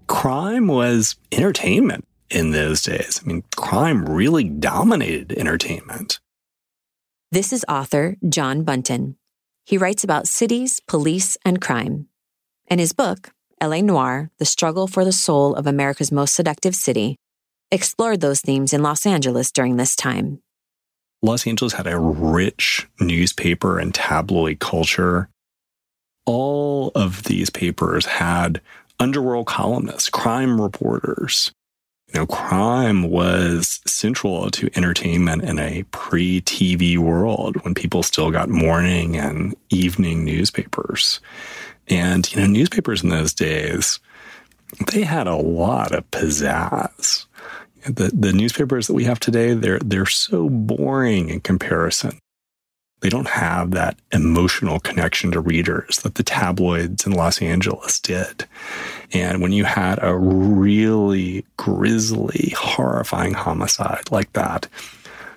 Crime 0.08 0.68
was 0.68 1.18
entertainment 1.34 2.08
in 2.30 2.52
those 2.52 2.82
days. 2.82 3.22
I 3.24 3.28
mean, 3.28 3.44
crime 3.56 4.06
really 4.06 4.44
dominated 4.44 5.32
entertainment. 5.34 6.20
This 7.32 7.52
is 7.52 7.66
author 7.68 8.18
John 8.28 8.64
Buntin. 8.64 9.16
He 9.66 9.78
writes 9.78 10.04
about 10.04 10.28
cities, 10.28 10.80
police, 10.88 11.38
and 11.46 11.62
crime. 11.62 12.08
In 12.68 12.80
his 12.80 12.94
book, 12.94 13.32
LA 13.62 13.82
Noir 13.82 14.30
The 14.38 14.46
Struggle 14.46 14.88
for 14.88 15.06
the 15.06 15.12
Soul 15.12 15.56
of 15.56 15.66
America's 15.66 16.12
Most 16.12 16.36
Seductive 16.36 16.76
City, 16.76 17.16
explored 17.72 18.22
those 18.22 18.42
themes 18.42 18.74
in 18.74 18.84
Los 18.84 19.06
Angeles 19.06 19.52
during 19.52 19.78
this 19.78 19.96
time. 19.96 20.42
Los 21.24 21.48
Angeles 21.48 21.74
had 21.74 21.88
a 21.88 21.98
rich 21.98 22.88
newspaper 23.00 23.80
and 23.80 23.96
tabloid 23.96 24.60
culture. 24.60 25.30
All 26.26 26.92
of 26.94 27.24
these 27.24 27.50
papers 27.50 28.06
had 28.06 28.62
underworld 29.00 29.48
columnists, 29.48 30.10
crime 30.10 30.60
reporters. 30.62 31.52
You 32.14 32.20
know, 32.20 32.26
crime 32.28 33.10
was 33.10 33.82
central 33.88 34.52
to 34.52 34.70
entertainment 34.76 35.44
in 35.44 35.58
a 35.58 35.84
pre 35.92 36.42
TV 36.42 36.98
world 36.98 37.64
when 37.64 37.74
people 37.74 38.04
still 38.04 38.30
got 38.30 38.50
morning 38.50 39.18
and 39.18 39.56
evening 39.70 40.24
newspapers. 40.24 41.20
And, 41.88 42.32
you 42.32 42.40
know, 42.40 42.48
newspapers 42.48 43.04
in 43.04 43.10
those 43.10 43.34
days, 43.34 44.00
they 44.92 45.02
had 45.02 45.28
a 45.28 45.36
lot 45.36 45.92
of 45.92 46.10
pizzazz 46.12 47.26
the, 47.86 48.12
the 48.14 48.34
newspapers 48.34 48.88
that 48.88 48.94
we 48.94 49.04
have 49.06 49.20
today, 49.20 49.54
they're, 49.54 49.80
they're 49.80 50.06
so 50.06 50.50
boring 50.50 51.30
in 51.30 51.42
comparison. 51.42 52.20
They 53.04 53.10
don't 53.10 53.28
have 53.28 53.72
that 53.72 53.98
emotional 54.14 54.80
connection 54.80 55.32
to 55.32 55.42
readers 55.42 55.98
that 55.98 56.16
the 56.16 56.24
tabloids 56.24 57.06
in 57.06 57.12
Los 57.12 57.42
Angeles 57.42 58.00
did. 58.00 58.46
And 59.12 59.42
when 59.42 59.52
you 59.52 59.66
had 59.66 60.00
a 60.02 60.16
really 60.16 61.46
grisly, 61.58 62.54
horrifying 62.58 63.34
homicide 63.34 64.10
like 64.10 64.32
that, 64.34 64.68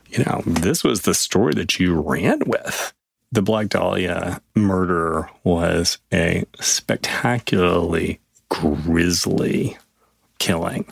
you 0.08 0.22
know, 0.24 0.42
this 0.46 0.84
was 0.84 1.02
the 1.02 1.12
story 1.12 1.54
that 1.54 1.80
you 1.80 2.00
ran 2.00 2.40
with. 2.46 2.94
The 3.32 3.42
Black 3.42 3.68
Dahlia 3.68 4.40
murder 4.54 5.28
was 5.42 5.98
a 6.14 6.44
spectacularly 6.60 8.20
grisly 8.48 9.76
killing 10.38 10.86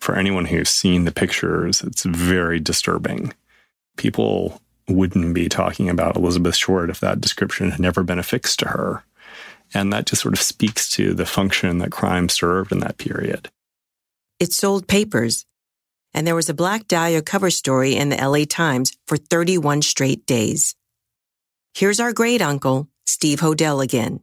for 0.00 0.16
anyone 0.16 0.46
who's 0.46 0.70
seen 0.70 1.04
the 1.04 1.12
pictures, 1.12 1.82
it's 1.82 2.04
very 2.04 2.58
disturbing. 2.58 3.32
People 3.96 4.60
wouldn't 4.90 5.34
be 5.34 5.48
talking 5.48 5.88
about 5.88 6.16
Elizabeth 6.16 6.56
Short 6.56 6.90
if 6.90 7.00
that 7.00 7.20
description 7.20 7.70
had 7.70 7.80
never 7.80 8.02
been 8.02 8.18
affixed 8.18 8.58
to 8.60 8.68
her. 8.68 9.04
And 9.72 9.92
that 9.92 10.06
just 10.06 10.22
sort 10.22 10.34
of 10.34 10.40
speaks 10.40 10.88
to 10.90 11.14
the 11.14 11.26
function 11.26 11.78
that 11.78 11.92
crime 11.92 12.28
served 12.28 12.72
in 12.72 12.80
that 12.80 12.98
period. 12.98 13.50
It 14.38 14.52
sold 14.52 14.88
papers, 14.88 15.46
and 16.12 16.26
there 16.26 16.34
was 16.34 16.48
a 16.48 16.54
Black 16.54 16.88
Dahlia 16.88 17.22
cover 17.22 17.50
story 17.50 17.94
in 17.94 18.08
the 18.08 18.16
LA 18.16 18.44
Times 18.48 18.96
for 19.06 19.16
31 19.16 19.82
straight 19.82 20.26
days. 20.26 20.74
Here's 21.74 22.00
our 22.00 22.12
great 22.12 22.42
uncle, 22.42 22.88
Steve 23.06 23.40
Hodel, 23.40 23.82
again 23.82 24.20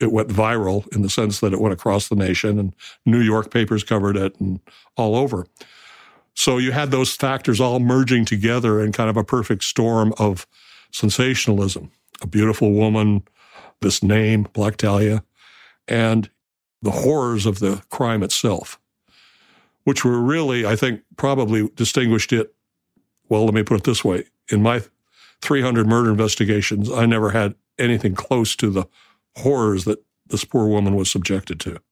it 0.00 0.10
went 0.10 0.28
viral 0.28 0.90
in 0.94 1.02
the 1.02 1.10
sense 1.10 1.40
that 1.40 1.52
it 1.52 1.60
went 1.60 1.74
across 1.74 2.08
the 2.08 2.16
nation 2.16 2.58
and 2.58 2.74
New 3.04 3.20
York 3.20 3.50
papers 3.50 3.84
covered 3.84 4.16
it 4.16 4.38
and 4.40 4.60
all 4.96 5.14
over. 5.14 5.46
So 6.40 6.56
you 6.56 6.72
had 6.72 6.90
those 6.90 7.14
factors 7.14 7.60
all 7.60 7.80
merging 7.80 8.24
together 8.24 8.80
in 8.80 8.92
kind 8.92 9.10
of 9.10 9.18
a 9.18 9.22
perfect 9.22 9.62
storm 9.62 10.14
of 10.16 10.46
sensationalism. 10.90 11.92
A 12.22 12.26
beautiful 12.26 12.72
woman, 12.72 13.24
this 13.82 14.02
name, 14.02 14.48
Black 14.54 14.78
Dahlia, 14.78 15.22
and 15.86 16.30
the 16.80 16.92
horrors 16.92 17.44
of 17.44 17.58
the 17.58 17.82
crime 17.90 18.22
itself, 18.22 18.80
which 19.84 20.02
were 20.02 20.18
really, 20.18 20.64
I 20.64 20.76
think, 20.76 21.02
probably 21.18 21.68
distinguished 21.74 22.32
it. 22.32 22.54
Well, 23.28 23.44
let 23.44 23.52
me 23.52 23.62
put 23.62 23.76
it 23.76 23.84
this 23.84 24.02
way. 24.02 24.24
In 24.50 24.62
my 24.62 24.80
300 25.42 25.86
murder 25.86 26.10
investigations, 26.10 26.90
I 26.90 27.04
never 27.04 27.32
had 27.32 27.54
anything 27.78 28.14
close 28.14 28.56
to 28.56 28.70
the 28.70 28.86
horrors 29.36 29.84
that 29.84 30.02
this 30.28 30.46
poor 30.46 30.68
woman 30.68 30.94
was 30.94 31.10
subjected 31.10 31.60
to. 31.60 31.82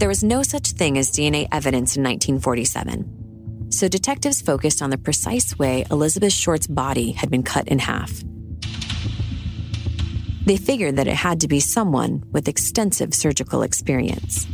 There 0.00 0.08
was 0.08 0.24
no 0.24 0.42
such 0.42 0.68
thing 0.68 0.96
as 0.96 1.10
DNA 1.10 1.46
evidence 1.52 1.94
in 1.94 2.02
1947. 2.02 3.68
So 3.70 3.86
detectives 3.86 4.40
focused 4.40 4.80
on 4.80 4.88
the 4.88 4.96
precise 4.96 5.58
way 5.58 5.84
Elizabeth 5.90 6.32
Short's 6.32 6.66
body 6.66 7.12
had 7.12 7.30
been 7.30 7.42
cut 7.42 7.68
in 7.68 7.78
half. 7.78 8.10
They 10.46 10.56
figured 10.56 10.96
that 10.96 11.06
it 11.06 11.16
had 11.16 11.38
to 11.42 11.48
be 11.48 11.60
someone 11.60 12.24
with 12.32 12.48
extensive 12.48 13.12
surgical 13.12 13.60
experience. 13.60 14.46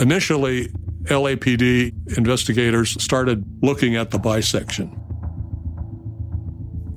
Initially, 0.00 0.70
LAPD 1.04 2.18
investigators 2.18 3.00
started 3.00 3.44
looking 3.62 3.94
at 3.94 4.10
the 4.10 4.18
bisection. 4.18 4.90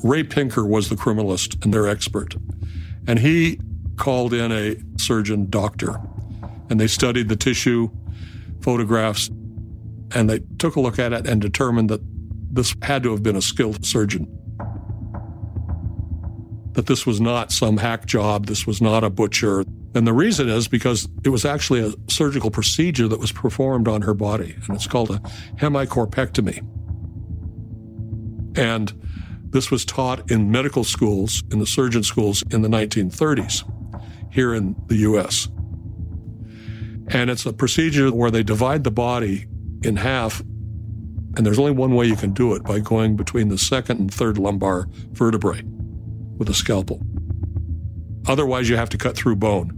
Ray 0.03 0.23
Pinker 0.23 0.65
was 0.65 0.89
the 0.89 0.95
criminalist 0.95 1.63
and 1.63 1.71
their 1.71 1.88
expert. 1.88 2.36
And 3.06 3.19
he 3.19 3.60
called 3.97 4.34
in 4.34 4.51
a 4.51 4.77
surgeon 4.97 5.49
doctor. 5.49 5.99
And 6.69 6.80
they 6.80 6.88
studied 6.88 7.30
the 7.30 7.36
tissue, 7.36 7.89
photographs, 8.62 9.30
and 10.13 10.30
they 10.30 10.39
took 10.60 10.75
a 10.75 10.82
look 10.82 10.99
at 10.99 11.13
it 11.13 11.27
and 11.27 11.41
determined 11.41 11.89
that 11.89 12.01
this 12.51 12.75
had 12.82 13.03
to 13.03 13.12
have 13.12 13.23
been 13.23 13.36
a 13.36 13.41
skilled 13.41 13.86
surgeon. 13.86 14.27
That 16.73 16.86
this 16.86 17.06
was 17.06 17.19
not 17.19 17.51
some 17.51 17.77
hack 17.77 18.06
job, 18.06 18.45
this 18.45 18.67
was 18.67 18.82
not 18.82 19.03
a 19.03 19.10
butcher. 19.10 19.63
And 19.95 20.06
the 20.06 20.13
reason 20.13 20.49
is 20.49 20.67
because 20.67 21.08
it 21.23 21.30
was 21.30 21.45
actually 21.45 21.82
a 21.82 21.93
surgical 22.10 22.51
procedure 22.51 23.08
that 23.08 23.19
was 23.19 23.32
performed 23.32 23.88
on 23.88 24.01
her 24.03 24.13
body, 24.13 24.56
and 24.67 24.75
it's 24.75 24.88
called 24.88 25.12
a 25.12 25.19
hemicorpectomy. 25.56 26.65
And 28.58 28.93
this 29.49 29.71
was 29.71 29.86
taught 29.86 30.30
in 30.30 30.51
medical 30.51 30.84
schools, 30.84 31.43
in 31.51 31.60
the 31.60 31.65
surgeon 31.65 32.03
schools 32.03 32.43
in 32.51 32.62
the 32.62 32.69
1930s 32.69 33.63
here 34.32 34.53
in 34.53 34.75
the 34.88 34.97
US. 34.97 35.47
And 37.09 37.29
it's 37.29 37.45
a 37.45 37.53
procedure 37.53 38.13
where 38.13 38.31
they 38.31 38.43
divide 38.43 38.83
the 38.83 38.91
body 38.91 39.45
in 39.83 39.95
half, 39.95 40.41
and 40.41 41.45
there's 41.45 41.59
only 41.59 41.71
one 41.71 41.95
way 41.95 42.05
you 42.05 42.15
can 42.15 42.33
do 42.33 42.53
it 42.53 42.63
by 42.63 42.79
going 42.79 43.15
between 43.15 43.49
the 43.49 43.57
second 43.57 43.99
and 43.99 44.13
third 44.13 44.37
lumbar 44.37 44.87
vertebrae 45.11 45.61
with 46.37 46.49
a 46.49 46.53
scalpel. 46.53 47.01
Otherwise, 48.27 48.69
you 48.69 48.75
have 48.75 48.89
to 48.89 48.97
cut 48.97 49.15
through 49.15 49.35
bone. 49.35 49.73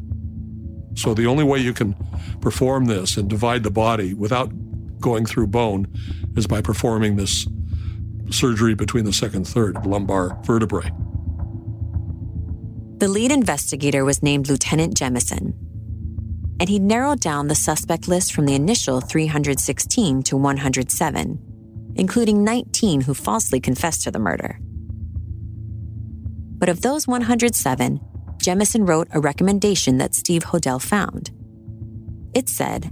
So 0.95 1.13
the 1.13 1.27
only 1.27 1.43
way 1.43 1.59
you 1.59 1.73
can 1.73 1.95
perform 2.41 2.85
this 2.85 3.15
and 3.15 3.29
divide 3.29 3.63
the 3.63 3.71
body 3.71 4.13
without 4.13 4.51
going 4.99 5.25
through 5.25 5.47
bone 5.47 5.87
is 6.35 6.47
by 6.47 6.61
performing 6.61 7.15
this 7.15 7.47
surgery 8.31 8.73
between 8.73 9.05
the 9.05 9.13
second 9.13 9.37
and 9.37 9.47
third 9.47 9.85
lumbar 9.85 10.37
vertebrae. 10.43 10.91
The 12.97 13.07
lead 13.07 13.31
investigator 13.31 14.03
was 14.03 14.21
named 14.21 14.49
Lieutenant 14.49 14.97
Jemison, 14.97 15.53
and 16.59 16.69
he 16.69 16.79
narrowed 16.79 17.19
down 17.19 17.47
the 17.47 17.55
suspect 17.55 18.07
list 18.07 18.33
from 18.33 18.45
the 18.45 18.55
initial 18.55 19.01
316 19.01 20.23
to 20.23 20.37
107, 20.37 21.93
including 21.95 22.43
19 22.43 23.01
who 23.01 23.13
falsely 23.13 23.59
confessed 23.59 24.03
to 24.03 24.11
the 24.11 24.19
murder. 24.19 24.59
But 26.57 26.69
of 26.69 26.81
those 26.81 27.07
107, 27.07 27.99
Jemison 28.37 28.87
wrote 28.87 29.07
a 29.11 29.19
recommendation 29.19 29.97
that 29.97 30.15
Steve 30.15 30.43
Hodel 30.43 30.81
found. 30.81 31.31
It 32.33 32.49
said, 32.49 32.91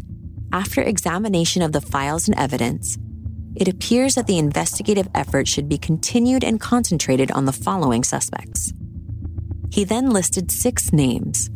after 0.54 0.82
examination 0.82 1.62
of 1.62 1.74
the 1.74 1.82
files 1.82 2.28
and 2.28 2.38
evidence, 2.38 2.98
it 3.56 3.68
appears 3.68 4.16
that 4.16 4.28
the 4.28 4.38
investigative 4.38 5.10
effort 5.14 5.48
should 5.48 5.68
be 5.68 5.78
continued 5.78 6.44
and 6.44 6.62
concentrated 6.62 7.32
on 7.32 7.46
the 7.46 7.52
following 7.52 8.04
suspects. 8.04 8.72
He 9.70 9.84
then 9.84 10.12
listed 10.12 10.52
six 10.52 10.94
names, 10.94 11.50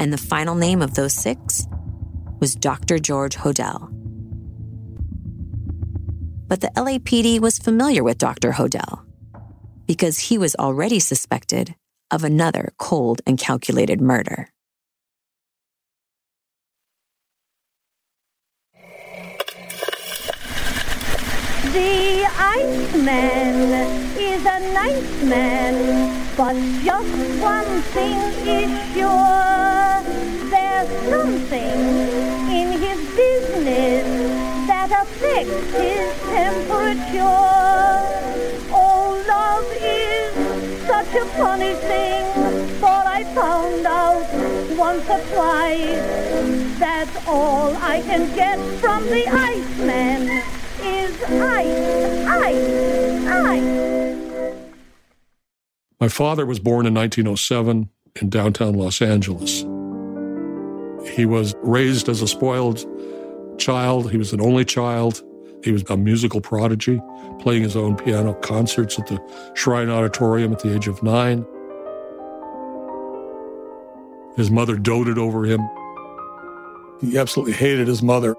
and 0.00 0.14
the 0.14 0.18
final 0.18 0.54
name 0.54 0.80
of 0.80 0.94
those 0.94 1.12
six 1.12 1.68
was 2.40 2.54
Dr. 2.54 2.98
George 2.98 3.36
Hodel. 3.36 3.88
But 6.48 6.62
the 6.62 6.72
LAPD 6.74 7.38
was 7.38 7.58
familiar 7.58 8.02
with 8.02 8.16
Dr. 8.16 8.52
Hodel 8.52 9.04
because 9.86 10.18
he 10.18 10.38
was 10.38 10.56
already 10.56 11.00
suspected 11.00 11.74
of 12.10 12.24
another 12.24 12.72
cold 12.78 13.20
and 13.26 13.38
calculated 13.38 14.00
murder. 14.00 14.48
The 21.74 22.24
Iceman 22.38 23.70
is 24.16 24.46
a 24.46 24.60
nice 24.72 25.22
man, 25.24 26.09
but 26.40 26.56
just 26.82 27.42
one 27.42 27.82
thing 27.92 28.16
is 28.48 28.70
sure. 28.94 30.00
There's 30.48 30.90
something 31.10 31.80
in 32.58 32.68
his 32.80 32.98
business 33.14 34.06
that 34.66 34.90
affects 35.02 35.70
his 35.82 36.06
temperature. 36.32 37.44
Oh, 38.72 39.22
love 39.28 39.68
is 39.82 40.86
such 40.86 41.12
a 41.14 41.26
funny 41.36 41.74
thing, 41.74 42.24
thought 42.80 43.06
I 43.06 43.24
found 43.34 43.84
out 43.84 44.24
once 44.78 45.04
or 45.10 45.20
twice. 45.34 46.78
That's 46.78 47.16
all 47.28 47.76
I 47.76 48.00
can 48.00 48.34
get 48.34 48.58
from 48.80 49.04
the 49.04 49.28
Iceman 49.28 50.42
is 50.80 51.22
ice, 51.22 52.26
ice, 52.26 53.26
ice. 53.28 54.29
My 56.00 56.08
father 56.08 56.46
was 56.46 56.58
born 56.58 56.86
in 56.86 56.94
1907 56.94 57.90
in 58.22 58.30
downtown 58.30 58.72
Los 58.72 59.02
Angeles. 59.02 59.60
He 61.14 61.26
was 61.26 61.54
raised 61.62 62.08
as 62.08 62.22
a 62.22 62.26
spoiled 62.26 62.86
child. 63.58 64.10
He 64.10 64.16
was 64.16 64.32
an 64.32 64.40
only 64.40 64.64
child. 64.64 65.22
He 65.62 65.72
was 65.72 65.84
a 65.90 65.98
musical 65.98 66.40
prodigy, 66.40 67.02
playing 67.38 67.64
his 67.64 67.76
own 67.76 67.96
piano 67.96 68.32
concerts 68.32 68.98
at 68.98 69.08
the 69.08 69.20
Shrine 69.54 69.90
Auditorium 69.90 70.52
at 70.52 70.60
the 70.60 70.74
age 70.74 70.88
of 70.88 71.02
nine. 71.02 71.44
His 74.36 74.50
mother 74.50 74.76
doted 74.76 75.18
over 75.18 75.44
him. 75.44 75.60
He 77.02 77.18
absolutely 77.18 77.52
hated 77.52 77.88
his 77.88 78.02
mother. 78.02 78.36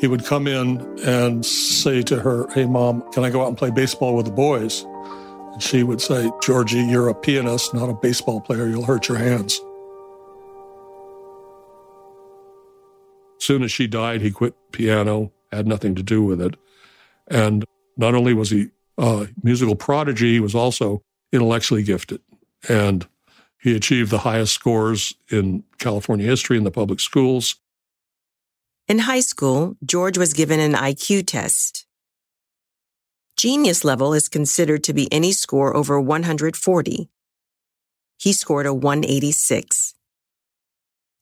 He 0.00 0.08
would 0.08 0.24
come 0.24 0.48
in 0.48 0.80
and 1.06 1.46
say 1.46 2.02
to 2.02 2.18
her, 2.18 2.48
Hey, 2.54 2.66
mom, 2.66 3.08
can 3.12 3.22
I 3.22 3.30
go 3.30 3.42
out 3.42 3.48
and 3.48 3.56
play 3.56 3.70
baseball 3.70 4.16
with 4.16 4.26
the 4.26 4.32
boys? 4.32 4.84
She 5.58 5.82
would 5.82 6.00
say, 6.00 6.30
Georgie, 6.42 6.84
you're 6.84 7.08
a 7.08 7.14
pianist, 7.14 7.74
not 7.74 7.88
a 7.88 7.94
baseball 7.94 8.40
player. 8.40 8.66
You'll 8.66 8.84
hurt 8.84 9.08
your 9.08 9.18
hands. 9.18 9.60
Soon 13.38 13.62
as 13.62 13.72
she 13.72 13.86
died, 13.86 14.20
he 14.20 14.30
quit 14.30 14.54
piano, 14.72 15.32
had 15.52 15.66
nothing 15.66 15.94
to 15.94 16.02
do 16.02 16.22
with 16.22 16.40
it. 16.40 16.56
And 17.28 17.64
not 17.96 18.14
only 18.14 18.34
was 18.34 18.50
he 18.50 18.68
a 18.96 19.28
musical 19.42 19.76
prodigy, 19.76 20.34
he 20.34 20.40
was 20.40 20.54
also 20.54 21.02
intellectually 21.32 21.82
gifted. 21.82 22.20
And 22.68 23.06
he 23.60 23.74
achieved 23.74 24.10
the 24.10 24.18
highest 24.18 24.52
scores 24.52 25.14
in 25.30 25.64
California 25.78 26.26
history 26.26 26.56
in 26.56 26.64
the 26.64 26.70
public 26.70 27.00
schools. 27.00 27.56
In 28.86 29.00
high 29.00 29.20
school, 29.20 29.76
George 29.84 30.16
was 30.16 30.32
given 30.32 30.60
an 30.60 30.72
IQ 30.72 31.26
test. 31.26 31.86
Genius 33.38 33.84
level 33.84 34.14
is 34.14 34.28
considered 34.28 34.82
to 34.82 34.92
be 34.92 35.06
any 35.12 35.30
score 35.30 35.76
over 35.76 36.00
140. 36.00 37.08
He 38.18 38.32
scored 38.32 38.66
a 38.66 38.74
186. 38.74 39.94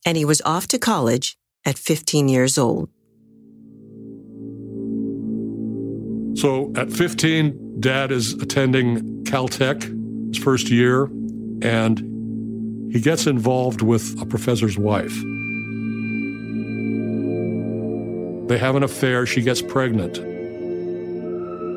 And 0.06 0.16
he 0.16 0.24
was 0.24 0.40
off 0.46 0.66
to 0.68 0.78
college 0.78 1.36
at 1.66 1.76
15 1.76 2.30
years 2.30 2.56
old. 2.56 2.88
So 6.40 6.72
at 6.74 6.90
15, 6.90 7.80
dad 7.80 8.10
is 8.10 8.32
attending 8.32 9.24
Caltech, 9.24 9.82
his 10.28 10.42
first 10.42 10.70
year, 10.70 11.10
and 11.60 11.98
he 12.94 13.00
gets 13.02 13.26
involved 13.26 13.82
with 13.82 14.18
a 14.22 14.24
professor's 14.24 14.78
wife. 14.78 15.14
They 18.48 18.56
have 18.56 18.74
an 18.74 18.84
affair, 18.84 19.26
she 19.26 19.42
gets 19.42 19.60
pregnant, 19.60 20.35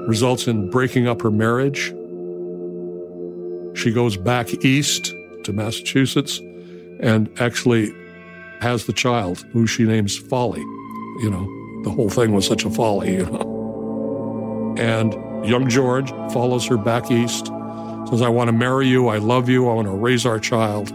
results 0.08 0.48
in 0.48 0.70
breaking 0.70 1.08
up 1.08 1.22
her 1.22 1.32
marriage. 1.32 1.94
She 3.78 3.92
goes 3.92 4.18
back 4.18 4.66
east 4.66 5.14
to 5.44 5.54
Massachusetts 5.54 6.40
and 7.00 7.30
actually 7.40 7.94
has 8.60 8.86
the 8.86 8.94
child, 8.94 9.46
who 9.54 9.66
she 9.66 9.84
names 9.84 10.18
Folly. 10.18 10.62
You 11.22 11.30
know, 11.30 11.84
the 11.84 11.90
whole 11.90 12.10
thing 12.10 12.34
was 12.34 12.46
such 12.46 12.66
a 12.66 12.70
folly, 12.70 13.14
you 13.16 13.26
know. 13.26 14.76
And 14.78 15.14
young 15.46 15.70
George 15.70 16.10
follows 16.32 16.66
her 16.68 16.78
back 16.78 17.12
east, 17.12 17.48
says, 18.10 18.22
I 18.22 18.30
want 18.30 18.48
to 18.48 18.54
marry 18.54 18.88
you, 18.88 19.08
I 19.08 19.18
love 19.18 19.50
you, 19.50 19.70
I 19.70 19.74
want 19.74 19.88
to 19.88 19.94
raise 19.94 20.26
our 20.26 20.40
child. 20.40 20.92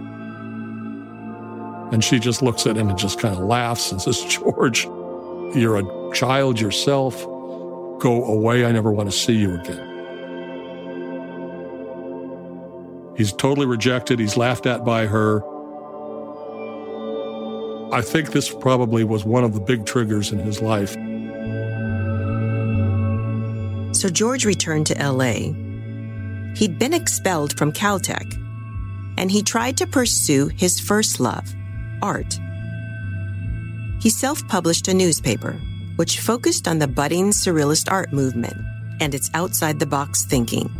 And 1.92 2.02
she 2.02 2.18
just 2.18 2.42
looks 2.42 2.66
at 2.66 2.76
him 2.76 2.88
and 2.88 2.98
just 2.98 3.20
kind 3.20 3.36
of 3.36 3.44
laughs 3.44 3.92
and 3.92 4.00
says, 4.00 4.22
George, 4.28 4.84
you're 5.54 5.76
a 5.76 6.14
child 6.14 6.60
yourself. 6.60 7.26
Go 8.04 8.22
away. 8.26 8.66
I 8.66 8.70
never 8.70 8.92
want 8.92 9.10
to 9.10 9.16
see 9.16 9.32
you 9.32 9.54
again. 9.54 9.92
He's 13.16 13.32
totally 13.32 13.66
rejected. 13.66 14.18
He's 14.18 14.36
laughed 14.36 14.66
at 14.66 14.84
by 14.84 15.06
her. 15.06 15.40
I 17.94 18.02
think 18.02 18.32
this 18.32 18.52
probably 18.52 19.04
was 19.04 19.24
one 19.24 19.42
of 19.42 19.54
the 19.54 19.60
big 19.60 19.86
triggers 19.86 20.32
in 20.32 20.38
his 20.40 20.60
life. 20.60 20.92
So 23.96 24.10
George 24.10 24.44
returned 24.44 24.86
to 24.88 25.10
LA. 25.10 25.54
He'd 26.56 26.78
been 26.78 26.92
expelled 26.92 27.56
from 27.56 27.72
Caltech, 27.72 28.34
and 29.16 29.30
he 29.30 29.42
tried 29.42 29.78
to 29.78 29.86
pursue 29.86 30.48
his 30.48 30.78
first 30.78 31.20
love, 31.20 31.54
art. 32.02 32.38
He 34.02 34.10
self 34.10 34.46
published 34.46 34.88
a 34.88 34.92
newspaper, 34.92 35.58
which 35.96 36.20
focused 36.20 36.66
on 36.66 36.78
the 36.78 36.88
budding 36.88 37.30
Surrealist 37.30 37.90
art 37.90 38.12
movement 38.12 38.56
and 39.00 39.14
its 39.14 39.30
outside 39.34 39.78
the 39.78 39.86
box 39.86 40.24
thinking. 40.24 40.70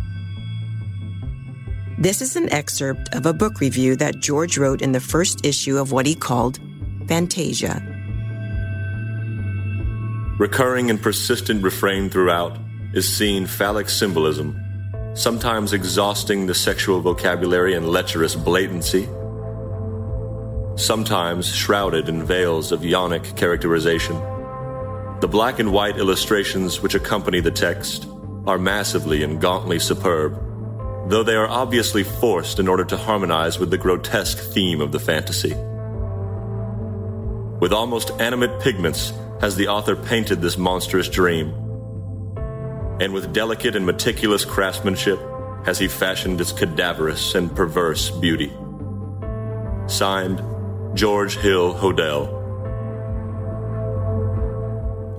This 1.97 2.21
is 2.21 2.35
an 2.35 2.51
excerpt 2.51 3.13
of 3.15 3.25
a 3.25 3.33
book 3.33 3.61
review 3.61 3.95
that 3.95 4.19
George 4.19 4.57
wrote 4.57 4.81
in 4.81 4.91
the 4.91 4.99
first 4.99 5.45
issue 5.45 5.77
of 5.77 5.91
what 5.91 6.05
he 6.05 6.13
called 6.13 6.59
Fantasia. 7.07 7.81
Recurring 10.37 10.89
and 10.89 11.01
persistent 11.01 11.63
refrain 11.63 12.09
throughout 12.09 12.57
is 12.93 13.07
seen 13.07 13.45
phallic 13.45 13.87
symbolism, 13.89 14.59
sometimes 15.13 15.71
exhausting 15.71 16.45
the 16.45 16.53
sexual 16.53 16.99
vocabulary 16.99 17.73
in 17.73 17.87
lecherous 17.87 18.35
blatancy, 18.35 19.07
sometimes 20.75 21.47
shrouded 21.47 22.09
in 22.09 22.23
veils 22.23 22.73
of 22.73 22.81
yonic 22.81 23.37
characterization. 23.37 24.21
The 25.25 25.31
black 25.31 25.57
and 25.57 25.73
white 25.73 25.97
illustrations 25.97 26.83
which 26.83 26.93
accompany 26.93 27.39
the 27.39 27.49
text 27.49 28.07
are 28.45 28.59
massively 28.59 29.23
and 29.23 29.41
gauntly 29.41 29.79
superb, 29.79 30.35
though 31.09 31.23
they 31.23 31.33
are 31.33 31.47
obviously 31.47 32.03
forced 32.03 32.59
in 32.59 32.67
order 32.67 32.85
to 32.85 32.95
harmonize 32.95 33.57
with 33.57 33.71
the 33.71 33.77
grotesque 33.79 34.37
theme 34.37 34.81
of 34.81 34.91
the 34.91 34.99
fantasy. 34.99 35.55
With 37.59 37.73
almost 37.73 38.11
animate 38.21 38.59
pigments 38.61 39.13
has 39.41 39.55
the 39.55 39.67
author 39.67 39.95
painted 39.95 40.43
this 40.43 40.59
monstrous 40.59 41.09
dream, 41.09 41.47
and 43.01 43.11
with 43.11 43.33
delicate 43.33 43.75
and 43.75 43.83
meticulous 43.83 44.45
craftsmanship 44.45 45.19
has 45.65 45.79
he 45.79 45.87
fashioned 45.87 46.39
its 46.39 46.51
cadaverous 46.51 47.33
and 47.33 47.55
perverse 47.55 48.11
beauty. 48.11 48.53
Signed, 49.87 50.43
George 50.95 51.35
Hill 51.37 51.73
Hodel. 51.73 52.34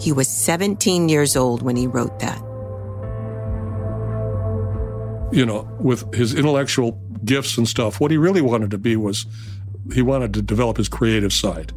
He 0.00 0.12
was 0.12 0.28
17 0.28 1.08
years 1.08 1.36
old 1.36 1.62
when 1.62 1.76
he 1.76 1.86
wrote 1.86 2.18
that. 2.20 2.38
You 5.32 5.44
know, 5.44 5.68
with 5.80 6.14
his 6.14 6.34
intellectual 6.34 6.92
gifts 7.24 7.58
and 7.58 7.66
stuff, 7.66 8.00
what 8.00 8.10
he 8.10 8.16
really 8.16 8.42
wanted 8.42 8.70
to 8.70 8.78
be 8.78 8.96
was 8.96 9.26
he 9.92 10.02
wanted 10.02 10.34
to 10.34 10.42
develop 10.42 10.76
his 10.76 10.88
creative 10.88 11.32
side. 11.32 11.72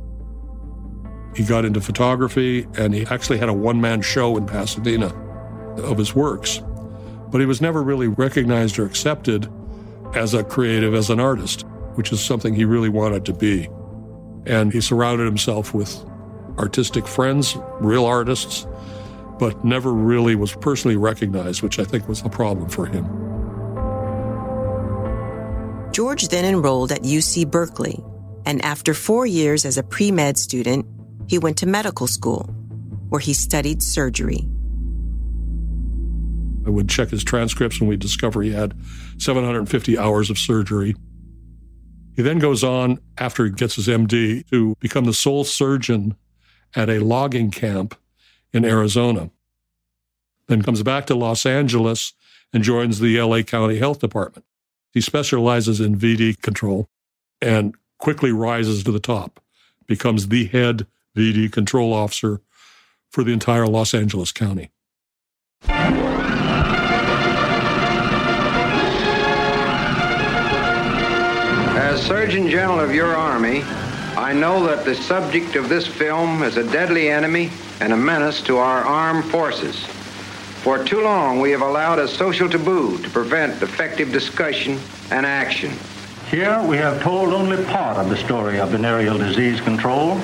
He 1.36 1.44
got 1.44 1.66
into 1.66 1.82
photography 1.82 2.68
and 2.78 2.94
he 2.94 3.06
actually 3.06 3.38
had 3.38 3.50
a 3.50 3.54
one 3.54 3.80
man 3.80 4.02
show 4.02 4.36
in 4.38 4.46
Pasadena 4.46 5.08
of 5.78 5.98
his 5.98 6.16
works. 6.16 6.62
But 7.32 7.40
he 7.40 7.46
was 7.46 7.62
never 7.62 7.84
really 7.84 8.08
recognized 8.08 8.80
or 8.80 8.86
accepted 8.86 9.48
as 10.16 10.34
a 10.34 10.44
creative, 10.44 10.96
as 10.96 11.10
an 11.10 11.20
artist, 11.20 11.66
which 11.94 12.12
is 12.12 12.20
something 12.20 12.56
he 12.56 12.66
really 12.66 12.90
wanted 12.90 13.26
to 13.26 13.34
be. 13.34 13.70
And 14.46 14.74
he 14.74 14.82
surrounded 14.82 15.26
himself 15.26 15.74
with 15.74 16.04
artistic 16.60 17.08
friends, 17.08 17.58
real 17.80 18.06
artists, 18.06 18.68
but 19.40 19.64
never 19.64 19.94
really 19.94 20.36
was 20.36 20.54
personally 20.54 20.98
recognized, 20.98 21.62
which 21.64 21.80
I 21.80 21.86
think 21.86 22.08
was 22.08 22.22
a 22.22 22.30
problem 22.30 22.70
for 22.70 22.86
him. 22.86 23.06
George 25.92 26.28
then 26.28 26.46
enrolled 26.46 26.92
at 26.92 27.02
UC 27.02 27.50
Berkeley, 27.50 28.04
and 28.46 28.64
after 28.64 28.94
four 28.94 29.26
years 29.26 29.66
as 29.66 29.78
a 29.78 29.84
pre 29.84 30.12
med 30.12 30.38
student, 30.38 30.86
he 31.28 31.38
went 31.38 31.58
to 31.58 31.66
medical 31.66 32.08
school, 32.08 32.44
where 33.10 33.20
he 33.20 33.34
studied 33.34 33.82
surgery. 33.82 34.48
I 36.66 36.70
would 36.70 36.90
check 36.90 37.10
his 37.10 37.24
transcripts 37.24 37.80
and 37.80 37.90
we'd 37.90 38.00
discover 38.00 38.42
he 38.42 38.52
had 38.52 38.76
750 39.18 39.98
hours 39.98 40.30
of 40.30 40.38
surgery. 40.38 40.96
He 42.16 42.22
then 42.22 42.38
goes 42.38 42.64
on, 42.64 43.00
after 43.18 43.46
he 43.46 43.52
gets 43.52 43.76
his 43.76 43.88
MD, 43.88 44.48
to 44.50 44.76
become 44.80 45.06
the 45.06 45.14
sole 45.14 45.44
surgeon 45.44 46.16
at 46.76 46.90
a 46.90 47.00
logging 47.00 47.52
camp 47.52 47.96
in 48.54 48.66
Arizona. 48.66 49.30
Then 50.48 50.62
comes 50.62 50.84
back 50.84 51.06
to 51.08 51.16
Los 51.16 51.46
Angeles 51.46 52.14
and 52.52 52.64
joins 52.64 53.00
the 53.00 53.22
LA 53.22 53.42
County 53.44 53.78
Health 53.78 54.00
Department. 54.00 54.46
He 54.92 55.02
specializes 55.02 55.80
in 55.80 55.96
VD 55.96 56.42
control 56.42 56.90
and 57.42 57.76
quickly 58.00 58.32
rises 58.32 58.84
to 58.84 58.92
the 58.92 59.00
top, 59.00 59.40
becomes 59.88 60.28
the 60.28 60.46
head 60.46 60.88
VD 61.16 61.52
control 61.52 61.94
officer 61.94 62.42
for 63.10 63.24
the 63.24 63.34
entire 63.34 63.68
Los 63.68 63.94
Angeles 63.94 64.32
County. 64.32 64.72
As 71.82 72.02
Surgeon 72.02 72.50
General 72.50 72.80
of 72.80 72.94
your 72.94 73.16
Army, 73.16 73.64
I 74.20 74.34
know 74.34 74.66
that 74.66 74.84
the 74.84 74.96
subject 74.96 75.56
of 75.56 75.70
this 75.70 75.88
film 75.88 76.44
is 76.44 76.58
a 76.58 76.70
deadly 76.70 77.10
enemy 77.10 77.52
and 77.80 77.94
a 77.94 77.98
menace 77.98 78.42
to 78.42 78.58
our 78.58 78.84
armed 78.84 79.24
forces. 79.32 79.86
For 80.62 80.84
too 80.84 81.02
long, 81.02 81.40
we 81.40 81.52
have 81.52 81.62
allowed 81.62 82.00
a 82.00 82.08
social 82.10 82.50
taboo 82.50 82.98
to 82.98 83.10
prevent 83.12 83.64
effective 83.64 84.12
discussion 84.12 84.78
and 85.10 85.26
action. 85.26 85.72
Here 86.30 86.62
we 86.64 86.76
have 86.76 87.02
told 87.02 87.34
only 87.34 87.64
part 87.64 87.96
of 87.96 88.10
the 88.10 88.18
story 88.18 88.60
of 88.60 88.72
venereal 88.72 89.18
disease 89.18 89.62
control. 89.62 90.20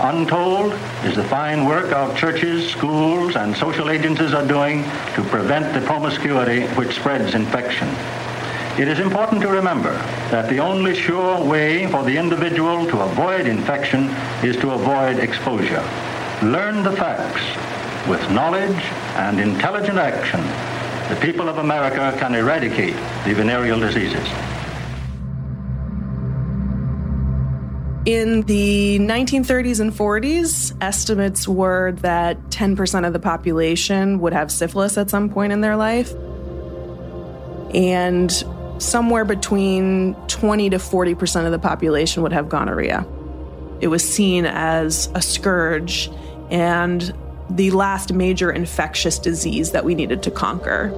Untold 0.00 0.72
is 1.02 1.16
the 1.16 1.24
fine 1.24 1.64
work 1.64 1.92
our 1.92 2.14
churches, 2.16 2.70
schools, 2.70 3.34
and 3.34 3.56
social 3.56 3.90
agencies 3.90 4.32
are 4.32 4.46
doing 4.46 4.84
to 5.16 5.24
prevent 5.24 5.74
the 5.74 5.84
promiscuity 5.84 6.66
which 6.76 6.94
spreads 6.94 7.34
infection. 7.34 7.88
It 8.76 8.88
is 8.88 8.98
important 8.98 9.40
to 9.42 9.48
remember 9.48 9.92
that 10.32 10.48
the 10.48 10.58
only 10.58 10.96
sure 10.96 11.40
way 11.44 11.86
for 11.86 12.02
the 12.02 12.16
individual 12.16 12.84
to 12.86 13.02
avoid 13.02 13.46
infection 13.46 14.08
is 14.42 14.56
to 14.56 14.72
avoid 14.72 15.20
exposure. 15.20 15.82
Learn 16.42 16.82
the 16.82 16.90
facts. 16.90 17.40
With 18.08 18.28
knowledge 18.32 18.82
and 19.14 19.38
intelligent 19.38 19.96
action, 19.96 20.40
the 21.08 21.14
people 21.20 21.48
of 21.48 21.58
America 21.58 22.16
can 22.18 22.34
eradicate 22.34 22.96
the 23.24 23.32
venereal 23.32 23.78
diseases. 23.78 24.26
In 28.06 28.42
the 28.42 28.98
1930s 28.98 29.78
and 29.78 29.92
40s, 29.92 30.76
estimates 30.80 31.46
were 31.46 31.92
that 32.02 32.40
10% 32.50 33.06
of 33.06 33.12
the 33.12 33.20
population 33.20 34.18
would 34.18 34.32
have 34.32 34.50
syphilis 34.50 34.98
at 34.98 35.10
some 35.10 35.30
point 35.30 35.52
in 35.52 35.60
their 35.60 35.76
life. 35.76 36.12
And 37.72 38.44
somewhere 38.84 39.24
between 39.24 40.14
20 40.28 40.70
to 40.70 40.76
40% 40.76 41.46
of 41.46 41.52
the 41.52 41.58
population 41.58 42.22
would 42.22 42.32
have 42.32 42.48
gonorrhea. 42.48 43.06
It 43.80 43.88
was 43.88 44.08
seen 44.08 44.46
as 44.46 45.10
a 45.14 45.22
scourge 45.22 46.10
and 46.50 47.14
the 47.50 47.70
last 47.72 48.12
major 48.12 48.50
infectious 48.50 49.18
disease 49.18 49.72
that 49.72 49.84
we 49.84 49.94
needed 49.94 50.22
to 50.24 50.30
conquer. 50.30 50.90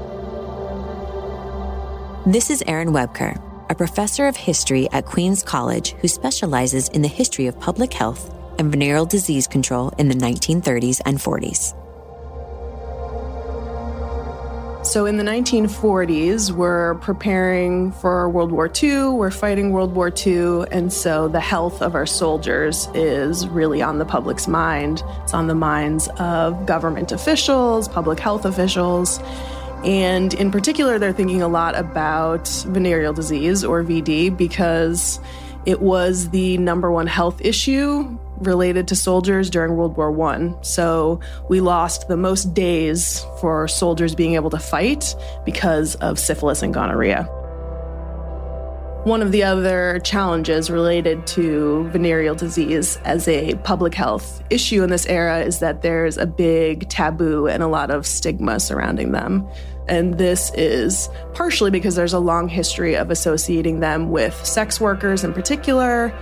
This 2.27 2.51
is 2.51 2.63
Erin 2.67 2.89
Wuebker, 2.89 3.41
a 3.71 3.75
professor 3.75 4.27
of 4.27 4.37
history 4.37 4.89
at 4.93 5.07
Queens 5.07 5.43
College 5.43 5.93
who 6.01 6.09
specializes 6.09 6.89
in 6.89 7.03
the 7.03 7.09
history 7.09 7.47
of 7.47 7.59
public 7.61 7.93
health 7.93 8.35
and 8.59 8.71
venereal 8.71 9.07
disease 9.07 9.47
control 9.47 9.91
in 9.99 10.09
the 10.09 10.15
1930s 10.15 11.01
and 11.07 11.19
40s. 11.19 11.75
So 14.87 15.05
in 15.05 15.17
the 15.17 15.25
1940s, 15.25 16.53
we're 16.53 16.95
preparing 16.95 17.91
for 17.91 18.31
World 18.31 18.53
War 18.53 18.71
II, 18.73 19.09
we're 19.09 19.33
fighting 19.33 19.73
World 19.73 19.97
War 19.97 20.13
II, 20.17 20.65
and 20.71 20.93
so 20.93 21.27
the 21.27 21.41
health 21.41 21.83
of 21.83 21.97
our 21.97 22.07
soldiers 22.07 22.89
is 22.95 23.49
really 23.49 23.83
on 23.83 23.99
the 23.99 24.05
public's 24.05 24.47
mind. 24.47 25.03
It's 25.25 25.35
on 25.35 25.49
the 25.49 25.57
minds 25.57 26.09
of 26.21 26.67
government 26.67 27.11
officials, 27.11 27.89
public 27.89 28.21
health 28.21 28.45
officials. 28.45 29.19
And 29.85 30.33
in 30.35 30.53
particular, 30.53 31.01
they're 31.01 31.13
thinking 31.13 31.43
a 31.43 31.49
lot 31.49 31.77
about 31.77 32.47
venereal 32.69 33.13
disease 33.13 33.65
or 33.65 33.83
VD 33.83 34.37
because 34.37 35.19
it 35.67 35.83
was 35.83 36.31
the 36.31 36.59
number 36.59 36.93
one 36.93 37.09
health 37.09 37.41
issue 37.41 38.17
related 38.39 38.89
to 38.89 38.97
soldiers 38.97 39.51
during 39.51 39.77
World 39.77 39.97
War 39.97 40.29
I. 40.29 40.55
So 40.63 41.21
we 41.49 41.61
lost 41.61 42.09
the 42.09 42.17
most 42.17 42.55
days 42.55 43.25
for 43.41 43.69
soldiers 43.69 44.15
being 44.15 44.35
able 44.35 44.51
to 44.51 44.59
fight 44.59 45.15
because 45.45 45.95
of 45.97 46.19
syphilis 46.19 46.63
and 46.63 46.73
gonorrhea. 46.73 47.29
One 49.05 49.23
of 49.23 49.31
the 49.31 49.45
other 49.45 50.01
challenges 50.03 50.69
related 50.69 51.29
to 51.29 51.89
venereal 51.91 52.35
disease 52.35 52.97
as 53.05 53.29
a 53.29 53.55
public 53.63 53.95
health 53.95 54.43
issue 54.51 54.83
in 54.83 54.91
this 54.91 55.07
era 55.07 55.43
is 55.43 55.61
that 55.61 55.83
there's 55.83 56.19
a 56.19 56.27
big 56.27 56.89
taboo 56.89 57.47
and 57.47 57.63
a 57.63 57.69
lot 57.69 57.93
of 57.93 58.05
stigma 58.05 58.59
surrounding 58.59 59.13
them. 59.13 59.49
And 59.89 60.19
this 60.19 60.51
is 60.55 61.09
partially 61.35 61.71
because 61.71 61.95
there's 61.95 62.13
a 62.13 62.19
long 62.19 62.49
history 62.49 62.97
of 62.97 63.13
associating 63.13 63.79
them 63.79 64.11
with 64.11 64.35
sex 64.45 64.81
workers 64.81 65.23
in 65.23 65.33
particular, 65.33 66.13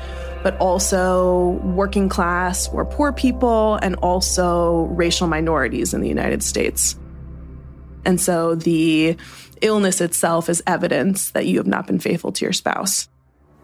but 0.44 0.56
also 0.58 1.58
working 1.64 2.08
class 2.08 2.68
or 2.68 2.84
poor 2.84 3.12
people, 3.12 3.76
and 3.82 3.96
also 3.96 4.82
racial 4.92 5.26
minorities 5.26 5.94
in 5.94 6.02
the 6.02 6.08
United 6.08 6.42
States. 6.42 6.96
And 8.04 8.20
so 8.20 8.54
the 8.54 9.16
illness 9.62 10.02
itself 10.02 10.50
is 10.50 10.62
evidence 10.66 11.30
that 11.30 11.46
you 11.46 11.56
have 11.56 11.66
not 11.66 11.86
been 11.86 11.98
faithful 11.98 12.30
to 12.32 12.44
your 12.44 12.52
spouse. 12.52 13.08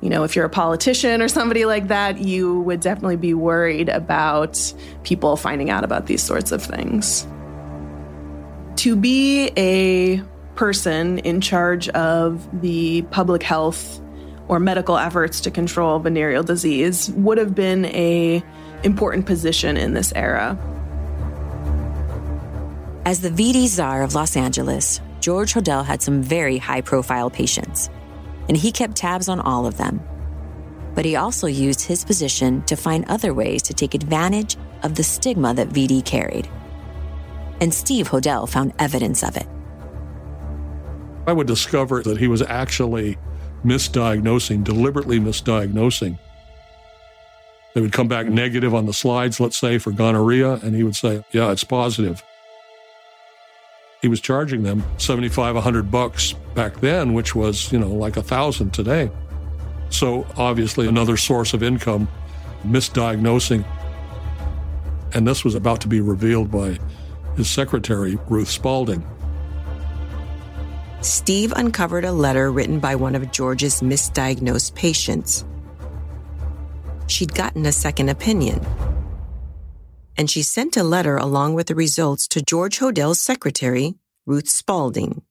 You 0.00 0.08
know, 0.08 0.24
if 0.24 0.34
you're 0.34 0.46
a 0.46 0.50
politician 0.50 1.20
or 1.20 1.28
somebody 1.28 1.66
like 1.66 1.88
that, 1.88 2.18
you 2.18 2.60
would 2.62 2.80
definitely 2.80 3.18
be 3.18 3.34
worried 3.34 3.90
about 3.90 4.58
people 5.02 5.36
finding 5.36 5.68
out 5.68 5.84
about 5.84 6.06
these 6.06 6.22
sorts 6.22 6.50
of 6.50 6.62
things. 6.62 7.26
To 8.76 8.96
be 8.96 9.50
a 9.58 10.22
person 10.54 11.18
in 11.18 11.42
charge 11.42 11.90
of 11.90 12.48
the 12.62 13.02
public 13.10 13.42
health 13.42 14.00
or 14.50 14.58
medical 14.58 14.98
efforts 14.98 15.40
to 15.42 15.48
control 15.48 16.00
venereal 16.00 16.42
disease 16.42 17.08
would 17.12 17.38
have 17.38 17.54
been 17.54 17.84
a 17.84 18.42
important 18.82 19.24
position 19.24 19.76
in 19.76 19.94
this 19.94 20.12
era. 20.16 20.58
As 23.06 23.20
the 23.20 23.30
VD 23.30 23.68
czar 23.68 24.02
of 24.02 24.16
Los 24.16 24.36
Angeles, 24.36 25.00
George 25.20 25.54
Hodel 25.54 25.84
had 25.84 26.02
some 26.02 26.20
very 26.20 26.58
high 26.58 26.80
profile 26.80 27.30
patients, 27.30 27.90
and 28.48 28.56
he 28.56 28.72
kept 28.72 28.96
tabs 28.96 29.28
on 29.28 29.38
all 29.38 29.66
of 29.66 29.76
them. 29.76 30.02
But 30.96 31.04
he 31.04 31.14
also 31.14 31.46
used 31.46 31.82
his 31.82 32.04
position 32.04 32.62
to 32.62 32.74
find 32.74 33.04
other 33.04 33.32
ways 33.32 33.62
to 33.62 33.72
take 33.72 33.94
advantage 33.94 34.56
of 34.82 34.96
the 34.96 35.04
stigma 35.04 35.54
that 35.54 35.68
VD 35.68 36.04
carried. 36.04 36.50
And 37.60 37.72
Steve 37.72 38.08
Hodel 38.08 38.48
found 38.48 38.72
evidence 38.80 39.22
of 39.22 39.36
it. 39.36 39.46
I 41.28 41.32
would 41.34 41.46
discover 41.46 42.02
that 42.02 42.18
he 42.18 42.26
was 42.26 42.42
actually 42.42 43.16
misdiagnosing, 43.64 44.64
deliberately 44.64 45.18
misdiagnosing. 45.18 46.18
They 47.74 47.80
would 47.80 47.92
come 47.92 48.08
back 48.08 48.26
negative 48.26 48.74
on 48.74 48.86
the 48.86 48.92
slides, 48.92 49.38
let's 49.38 49.56
say, 49.56 49.78
for 49.78 49.92
gonorrhea, 49.92 50.54
and 50.54 50.74
he 50.74 50.82
would 50.82 50.96
say, 50.96 51.24
Yeah, 51.32 51.52
it's 51.52 51.64
positive. 51.64 52.22
He 54.02 54.08
was 54.08 54.20
charging 54.20 54.62
them 54.62 54.82
75, 54.96 55.54
100 55.56 55.90
bucks 55.90 56.32
back 56.54 56.80
then, 56.80 57.12
which 57.12 57.34
was, 57.34 57.70
you 57.70 57.78
know, 57.78 57.90
like 57.90 58.16
a 58.16 58.22
thousand 58.22 58.72
today. 58.72 59.10
So 59.90 60.26
obviously 60.36 60.88
another 60.88 61.16
source 61.16 61.52
of 61.52 61.62
income, 61.62 62.08
misdiagnosing. 62.64 63.64
And 65.12 65.26
this 65.26 65.44
was 65.44 65.54
about 65.54 65.80
to 65.82 65.88
be 65.88 66.00
revealed 66.00 66.50
by 66.50 66.78
his 67.36 67.50
secretary, 67.50 68.18
Ruth 68.28 68.48
Spalding. 68.48 69.04
Steve 71.02 71.52
uncovered 71.56 72.04
a 72.04 72.12
letter 72.12 72.52
written 72.52 72.78
by 72.78 72.94
one 72.94 73.14
of 73.14 73.32
George's 73.32 73.80
misdiagnosed 73.80 74.74
patients. 74.74 75.46
She'd 77.06 77.34
gotten 77.34 77.64
a 77.64 77.72
second 77.72 78.10
opinion. 78.10 78.64
And 80.18 80.30
she 80.30 80.42
sent 80.42 80.76
a 80.76 80.82
letter 80.82 81.16
along 81.16 81.54
with 81.54 81.68
the 81.68 81.74
results 81.74 82.28
to 82.28 82.42
George 82.42 82.78
Hodel's 82.78 83.22
secretary, 83.22 83.94
Ruth 84.26 84.48
Spalding. 84.50 85.22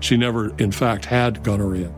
She 0.00 0.16
never, 0.16 0.56
in 0.56 0.72
fact, 0.72 1.04
had 1.04 1.42
gonorrhea. 1.42 1.92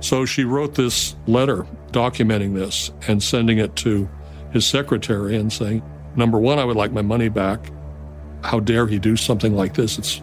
So 0.00 0.24
she 0.24 0.42
wrote 0.42 0.74
this 0.74 1.14
letter 1.28 1.66
documenting 1.92 2.54
this 2.54 2.90
and 3.06 3.22
sending 3.22 3.58
it 3.58 3.76
to 3.76 4.10
his 4.50 4.66
secretary 4.66 5.36
and 5.36 5.52
saying, 5.52 5.82
number 6.16 6.38
one, 6.38 6.58
I 6.58 6.64
would 6.64 6.76
like 6.76 6.90
my 6.90 7.02
money 7.02 7.28
back. 7.28 7.70
How 8.42 8.60
dare 8.60 8.86
he 8.86 8.98
do 8.98 9.16
something 9.16 9.54
like 9.54 9.74
this? 9.74 9.98
It's 9.98 10.22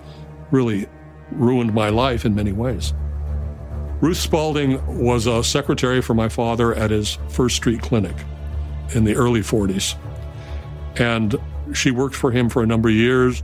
really 0.52 0.88
ruined 1.32 1.74
my 1.74 1.90
life 1.90 2.26
in 2.26 2.36
many 2.36 2.52
ways. 2.52 2.94
Ruth 4.02 4.18
Spalding 4.18 4.82
was 5.04 5.28
a 5.28 5.44
secretary 5.44 6.02
for 6.02 6.14
my 6.14 6.30
father 6.30 6.74
at 6.74 6.90
his 6.90 7.18
First 7.30 7.58
Street 7.58 7.82
Clinic 7.82 8.16
in 8.96 9.04
the 9.04 9.16
early 9.16 9.42
40s. 9.42 9.96
And 10.98 11.36
she 11.74 11.92
worked 11.92 12.16
for 12.16 12.32
him 12.32 12.50
for 12.50 12.64
a 12.64 12.66
number 12.66 12.90
of 12.90 12.96
years. 12.96 13.44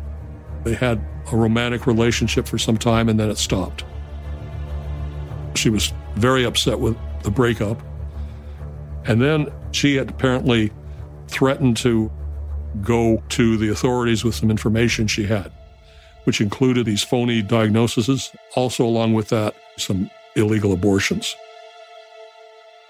They 0.63 0.73
had 0.73 1.05
a 1.31 1.35
romantic 1.35 1.85
relationship 1.85 2.47
for 2.47 2.57
some 2.57 2.77
time 2.77 3.09
and 3.09 3.19
then 3.19 3.29
it 3.29 3.37
stopped. 3.37 3.83
She 5.55 5.69
was 5.69 5.93
very 6.15 6.43
upset 6.45 6.79
with 6.79 6.97
the 7.23 7.31
breakup. 7.31 7.81
And 9.05 9.21
then 9.21 9.51
she 9.71 9.95
had 9.95 10.09
apparently 10.09 10.71
threatened 11.27 11.77
to 11.77 12.11
go 12.81 13.21
to 13.29 13.57
the 13.57 13.69
authorities 13.69 14.23
with 14.23 14.35
some 14.35 14.51
information 14.51 15.07
she 15.07 15.25
had, 15.25 15.51
which 16.25 16.41
included 16.41 16.85
these 16.85 17.03
phony 17.03 17.41
diagnoses, 17.41 18.31
also, 18.55 18.85
along 18.85 19.13
with 19.13 19.29
that, 19.29 19.55
some 19.77 20.09
illegal 20.35 20.73
abortions. 20.73 21.35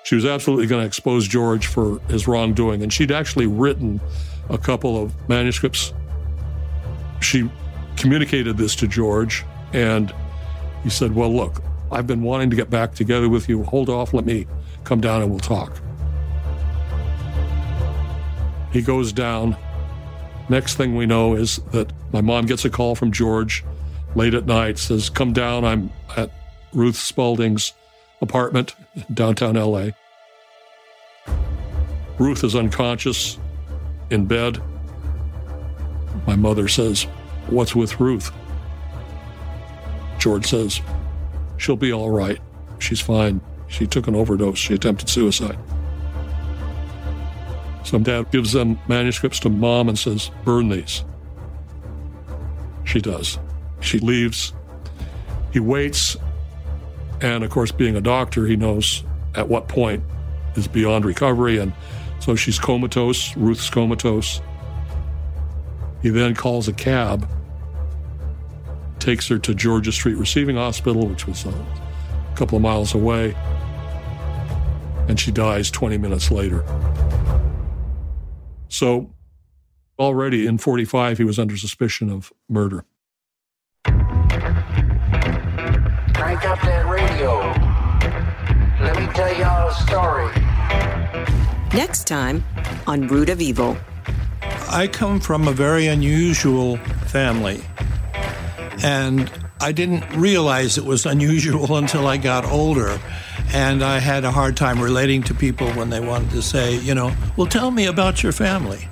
She 0.03 0.15
was 0.15 0.25
absolutely 0.25 0.67
going 0.67 0.81
to 0.81 0.87
expose 0.87 1.27
George 1.27 1.65
for 1.65 1.99
his 2.09 2.27
wrongdoing, 2.27 2.83
and 2.83 2.93
she'd 2.93 3.11
actually 3.11 3.47
written 3.47 3.99
a 4.49 4.57
couple 4.57 5.01
of 5.01 5.13
manuscripts. 5.27 5.93
She 7.21 7.49
communicated 7.95 8.57
this 8.57 8.75
to 8.75 8.87
George, 8.87 9.43
and 9.73 10.13
he 10.83 10.89
said, 10.91 11.15
Well, 11.15 11.35
look, 11.35 11.63
I've 11.91 12.05
been 12.05 12.21
wanting 12.21 12.51
to 12.51 12.55
get 12.55 12.69
back 12.69 12.93
together 12.93 13.29
with 13.29 13.49
you. 13.49 13.63
Hold 13.63 13.89
off, 13.89 14.13
let 14.13 14.25
me 14.25 14.45
come 14.83 15.01
down 15.01 15.21
and 15.23 15.31
we'll 15.31 15.39
talk. 15.39 15.81
He 18.71 18.81
goes 18.81 19.13
down. 19.13 19.55
Next 20.47 20.75
thing 20.75 20.95
we 20.95 21.05
know 21.05 21.33
is 21.33 21.57
that 21.71 21.91
my 22.13 22.21
mom 22.21 22.45
gets 22.45 22.65
a 22.65 22.69
call 22.69 22.95
from 22.95 23.11
George 23.11 23.63
late 24.15 24.33
at 24.33 24.45
night, 24.45 24.77
says, 24.77 25.09
Come 25.09 25.33
down, 25.33 25.65
I'm 25.65 25.91
at 26.15 26.31
Ruth 26.73 26.95
Spalding's 26.95 27.73
apartment, 28.21 28.75
downtown 29.13 29.55
LA. 29.55 29.89
Ruth 32.19 32.43
is 32.43 32.55
unconscious 32.55 33.37
in 34.09 34.25
bed. 34.25 34.61
My 36.27 36.35
mother 36.35 36.67
says, 36.67 37.03
What's 37.47 37.75
with 37.75 37.99
Ruth? 37.99 38.31
George 40.19 40.45
says, 40.45 40.81
She'll 41.57 41.75
be 41.75 41.91
all 41.91 42.09
right. 42.09 42.39
She's 42.79 43.01
fine. 43.01 43.41
She 43.67 43.87
took 43.87 44.07
an 44.07 44.15
overdose. 44.15 44.57
She 44.57 44.73
attempted 44.73 45.09
suicide. 45.09 45.57
So 47.85 47.99
dad 47.99 48.31
gives 48.31 48.51
them 48.51 48.79
manuscripts 48.87 49.39
to 49.41 49.49
mom 49.49 49.87
and 49.87 49.97
says, 49.97 50.29
Burn 50.43 50.69
these. 50.69 51.03
She 52.83 52.99
does. 52.99 53.39
She 53.79 53.99
leaves. 53.99 54.53
He 55.53 55.59
waits 55.59 56.17
and 57.21 57.43
of 57.43 57.49
course, 57.49 57.71
being 57.71 57.95
a 57.95 58.01
doctor, 58.01 58.45
he 58.45 58.55
knows 58.55 59.03
at 59.33 59.47
what 59.47 59.67
point 59.67 60.03
is 60.55 60.67
beyond 60.67 61.05
recovery. 61.05 61.57
And 61.57 61.73
so 62.19 62.35
she's 62.35 62.59
comatose, 62.59 63.35
Ruth's 63.35 63.69
comatose. 63.69 64.41
He 66.01 66.09
then 66.09 66.35
calls 66.35 66.67
a 66.67 66.73
cab, 66.73 67.27
takes 68.99 69.27
her 69.27 69.39
to 69.39 69.55
Georgia 69.55 69.91
Street 69.91 70.17
Receiving 70.17 70.55
Hospital, 70.55 71.07
which 71.07 71.25
was 71.25 71.45
a 71.45 71.53
couple 72.35 72.57
of 72.57 72.61
miles 72.61 72.93
away, 72.93 73.35
and 75.07 75.19
she 75.19 75.31
dies 75.31 75.71
20 75.71 75.97
minutes 75.97 76.29
later. 76.31 76.63
So 78.75 79.09
already 79.97 80.45
in 80.45 80.57
45, 80.57 81.17
he 81.17 81.23
was 81.23 81.39
under 81.39 81.55
suspicion 81.55 82.09
of 82.09 82.33
murder. 82.49 82.83
Crank 83.85 83.95
up 86.43 86.59
that 86.61 86.85
radio. 86.85 87.39
Let 88.83 88.99
me 88.99 89.07
tell 89.13 89.33
y'all 89.39 89.69
a 89.69 89.73
story. 89.73 90.29
Next 91.73 92.05
time 92.05 92.43
on 92.85 93.07
Root 93.07 93.29
of 93.29 93.39
Evil. 93.39 93.77
I 94.67 94.89
come 94.91 95.21
from 95.21 95.47
a 95.47 95.53
very 95.53 95.87
unusual 95.87 96.75
family. 97.07 97.63
And 98.83 99.31
I 99.61 99.71
didn't 99.71 100.03
realize 100.17 100.77
it 100.77 100.83
was 100.83 101.05
unusual 101.05 101.77
until 101.77 102.07
I 102.07 102.17
got 102.17 102.43
older. 102.43 102.99
And 103.53 103.83
I 103.83 103.99
had 103.99 104.23
a 104.23 104.31
hard 104.31 104.57
time 104.57 104.81
relating 104.81 105.23
to 105.23 105.33
people 105.33 105.69
when 105.71 105.89
they 105.89 105.99
wanted 105.99 106.31
to 106.31 106.41
say, 106.41 106.77
you 106.79 106.93
know, 106.93 107.11
well, 107.37 107.47
tell 107.47 107.71
me 107.71 107.85
about 107.85 108.23
your 108.23 108.31
family. 108.31 108.89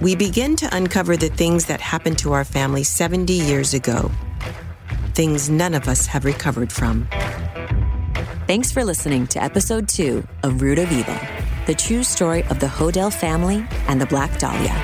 We 0.00 0.16
begin 0.16 0.56
to 0.56 0.74
uncover 0.74 1.16
the 1.16 1.28
things 1.28 1.66
that 1.66 1.80
happened 1.80 2.18
to 2.20 2.32
our 2.32 2.44
family 2.44 2.82
70 2.84 3.32
years 3.32 3.74
ago. 3.74 4.10
Things 5.14 5.50
none 5.50 5.74
of 5.74 5.88
us 5.88 6.06
have 6.06 6.24
recovered 6.24 6.72
from. 6.72 7.06
Thanks 8.46 8.72
for 8.72 8.84
listening 8.84 9.26
to 9.28 9.42
episode 9.42 9.88
two 9.88 10.26
of 10.42 10.60
Root 10.60 10.78
of 10.78 10.90
Evil, 10.90 11.16
the 11.66 11.74
true 11.74 12.02
story 12.02 12.42
of 12.44 12.58
the 12.58 12.66
Hodel 12.66 13.12
family 13.12 13.64
and 13.88 14.00
the 14.00 14.06
Black 14.06 14.38
Dahlia. 14.38 14.74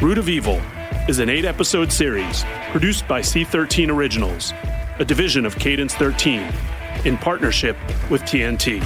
Root 0.00 0.18
of 0.18 0.28
Evil 0.28 0.60
is 1.08 1.18
an 1.18 1.30
eight 1.30 1.44
episode 1.44 1.90
series 1.90 2.44
produced 2.72 3.08
by 3.08 3.20
C13 3.20 3.88
Originals, 3.88 4.52
a 4.98 5.04
division 5.04 5.46
of 5.46 5.56
Cadence 5.56 5.94
13, 5.94 6.52
in 7.06 7.16
partnership 7.16 7.76
with 8.10 8.22
TNT. 8.22 8.82